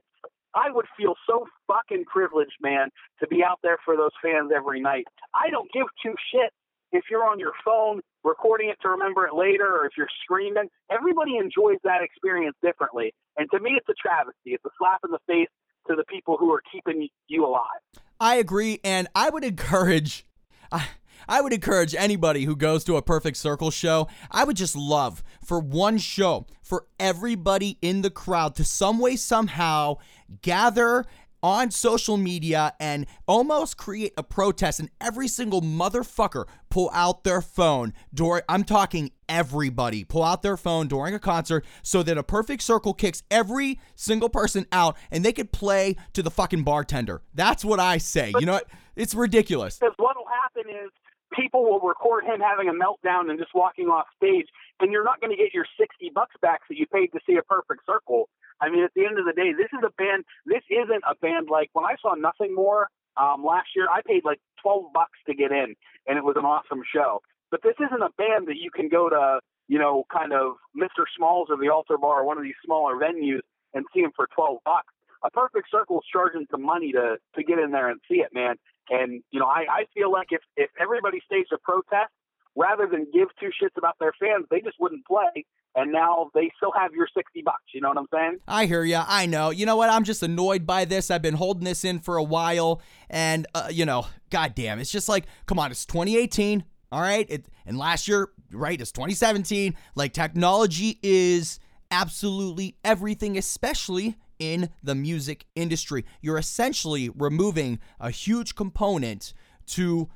[0.55, 2.89] I would feel so fucking privileged, man,
[3.19, 5.05] to be out there for those fans every night.
[5.33, 6.55] I don't give two shits
[6.91, 10.69] if you're on your phone recording it to remember it later or if you're screaming.
[10.91, 13.13] Everybody enjoys that experience differently.
[13.37, 14.51] And to me, it's a travesty.
[14.51, 15.49] It's a slap in the face
[15.87, 17.81] to the people who are keeping you alive.
[18.19, 18.79] I agree.
[18.83, 20.25] And I would encourage.
[20.71, 20.87] I,
[21.27, 25.23] I would encourage anybody who goes to a Perfect Circle show, I would just love
[25.43, 29.97] for one show for everybody in the crowd to some way, somehow
[30.41, 31.05] gather
[31.43, 37.41] on social media and almost create a protest and every single motherfucker pull out their
[37.41, 42.23] phone during I'm talking everybody pull out their phone during a concert so that a
[42.23, 47.21] perfect circle kicks every single person out and they could play to the fucking bartender.
[47.33, 48.33] That's what I say.
[48.39, 48.67] You know what?
[48.95, 49.77] It's ridiculous.
[49.79, 50.91] Because what will happen is
[51.33, 54.47] people will record him having a meltdown and just walking off stage,
[54.79, 57.37] and you're not going to get your 60 bucks back that you paid to see
[57.37, 58.29] a perfect circle.
[58.61, 60.23] I mean, at the end of the day, this is a band.
[60.45, 62.87] This isn't a band like when I saw Nothing More
[63.17, 63.87] um, last year.
[63.89, 65.75] I paid like 12 bucks to get in,
[66.07, 67.21] and it was an awesome show.
[67.49, 71.03] But this isn't a band that you can go to, you know, kind of Mr.
[71.17, 73.41] Smalls or the Altar Bar or one of these smaller venues
[73.73, 74.93] and see them for 12 bucks.
[75.23, 78.33] A Perfect Circle is charging some money to to get in there and see it,
[78.33, 78.55] man.
[78.89, 82.09] And you know, I, I feel like if if everybody staged a protest
[82.55, 85.45] rather than give two shits about their fans, they just wouldn't play.
[85.75, 87.63] And now they still have your sixty bucks.
[87.73, 88.37] You know what I'm saying?
[88.47, 89.05] I hear ya.
[89.07, 89.51] I know.
[89.51, 89.89] You know what?
[89.89, 91.09] I'm just annoyed by this.
[91.09, 95.07] I've been holding this in for a while, and uh, you know, goddamn, it's just
[95.07, 96.65] like, come on, it's 2018.
[96.91, 99.75] All right, it, and last year, right, it's 2017.
[99.95, 101.59] Like technology is
[101.89, 106.03] absolutely everything, especially in the music industry.
[106.21, 109.33] You're essentially removing a huge component
[109.67, 110.09] to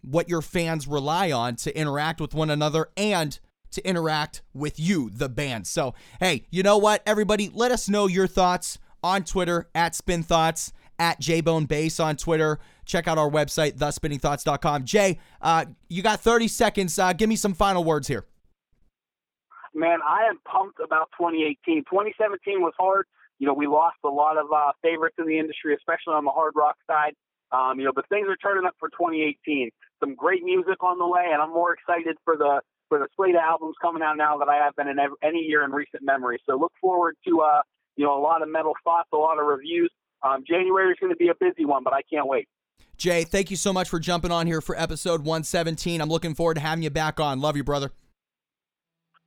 [0.00, 3.38] what your fans rely on to interact with one another and
[3.72, 5.66] to interact with you, the band.
[5.66, 7.50] So, hey, you know what, everybody?
[7.52, 12.58] Let us know your thoughts on Twitter at Spin Thoughts, at JBoneBass on Twitter.
[12.84, 14.84] Check out our website, thespinningthoughts.com.
[14.84, 16.98] Jay, uh, you got 30 seconds.
[16.98, 18.26] Uh, give me some final words here.
[19.74, 21.84] Man, I am pumped about 2018.
[21.84, 23.06] 2017 was hard
[23.38, 26.30] you know, we lost a lot of uh, favorites in the industry, especially on the
[26.30, 27.14] hard rock side.
[27.50, 29.70] Um, you know, but things are turning up for 2018.
[30.00, 33.34] Some great music on the way, and I'm more excited for the for the slate
[33.34, 36.02] of albums coming out now that I have been in every, any year in recent
[36.02, 36.40] memory.
[36.48, 37.62] So look forward to uh,
[37.96, 39.90] you know a lot of metal thoughts, a lot of reviews.
[40.22, 42.48] Um, January is going to be a busy one, but I can't wait.
[42.96, 46.00] Jay, thank you so much for jumping on here for episode 117.
[46.00, 47.40] I'm looking forward to having you back on.
[47.40, 47.92] Love you, brother.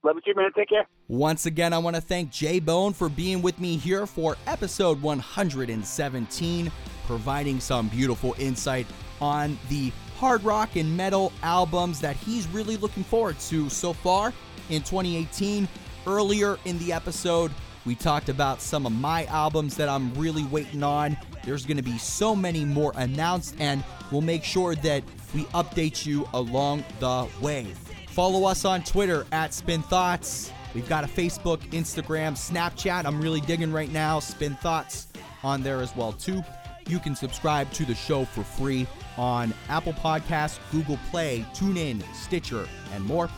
[0.03, 0.49] Love you, man.
[0.55, 0.88] Take care.
[1.07, 5.01] Once again, I want to thank Jay Bone for being with me here for episode
[5.01, 6.72] 117,
[7.05, 8.88] providing some beautiful insight
[9.22, 9.91] on the
[10.22, 14.32] hard rock and metal albums that he's really looking forward to so far
[14.70, 15.68] in 2018.
[16.06, 17.52] Earlier in the episode,
[17.88, 21.18] we talked about some of my albums that I'm really waiting on.
[21.44, 25.04] There's going to be so many more announced, and we'll make sure that
[25.34, 27.66] we update you along the way.
[28.10, 30.52] Follow us on Twitter at Spin Thoughts.
[30.76, 33.06] We've got a Facebook, Instagram, Snapchat.
[33.06, 34.20] I'm really digging right now.
[34.20, 35.08] Spin Thoughts
[35.42, 36.44] on there as well too.
[36.88, 38.86] You can subscribe to the show for free
[39.18, 43.30] on Apple Podcasts, Google Play, TuneIn, Stitcher, and more.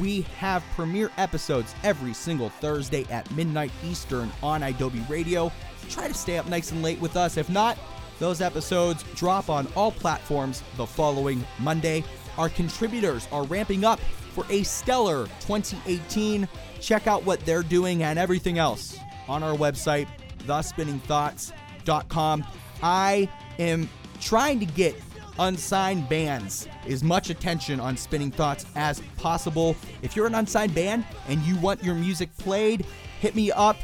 [0.00, 5.52] We have premiere episodes every single Thursday at midnight Eastern on Adobe Radio.
[5.90, 7.36] Try to stay up nice and late with us.
[7.36, 7.76] If not,
[8.18, 12.04] those episodes drop on all platforms the following Monday.
[12.38, 14.00] Our contributors are ramping up
[14.32, 16.48] for a stellar 2018.
[16.80, 18.96] Check out what they're doing and everything else
[19.28, 20.08] on our website,
[20.46, 22.46] thespinningthoughts.com.
[22.82, 23.88] I am
[24.20, 24.96] trying to get
[25.38, 29.76] unsigned bands as much attention on Spinning Thoughts as possible.
[30.02, 32.86] If you're an unsigned band and you want your music played,
[33.20, 33.76] hit me up,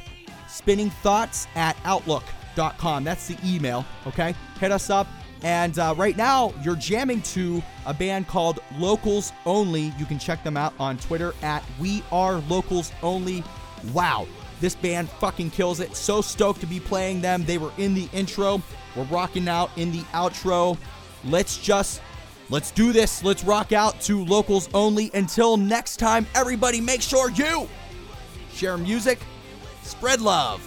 [0.49, 3.05] Spinning Thoughts at outlook.com.
[3.05, 4.35] That's the email, okay?
[4.61, 5.07] Hit us up.
[5.43, 9.93] And uh, right now, you're jamming to a band called Locals Only.
[9.99, 13.45] You can check them out on Twitter at We Are Locals Only.
[13.93, 14.27] Wow,
[14.61, 15.95] this band fucking kills it.
[15.95, 17.45] So stoked to be playing them.
[17.45, 18.61] They were in the intro.
[18.97, 20.77] We're rocking out in the outro.
[21.25, 22.01] Let's just
[22.51, 23.23] Let's do this.
[23.23, 25.11] Let's rock out to locals only.
[25.13, 27.69] Until next time, everybody, make sure you
[28.53, 29.19] share music,
[29.83, 30.67] spread love.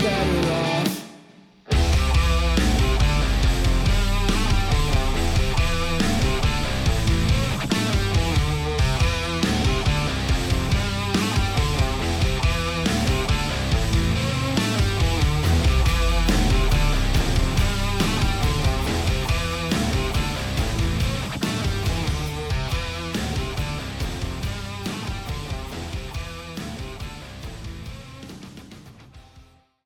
[0.00, 0.41] Better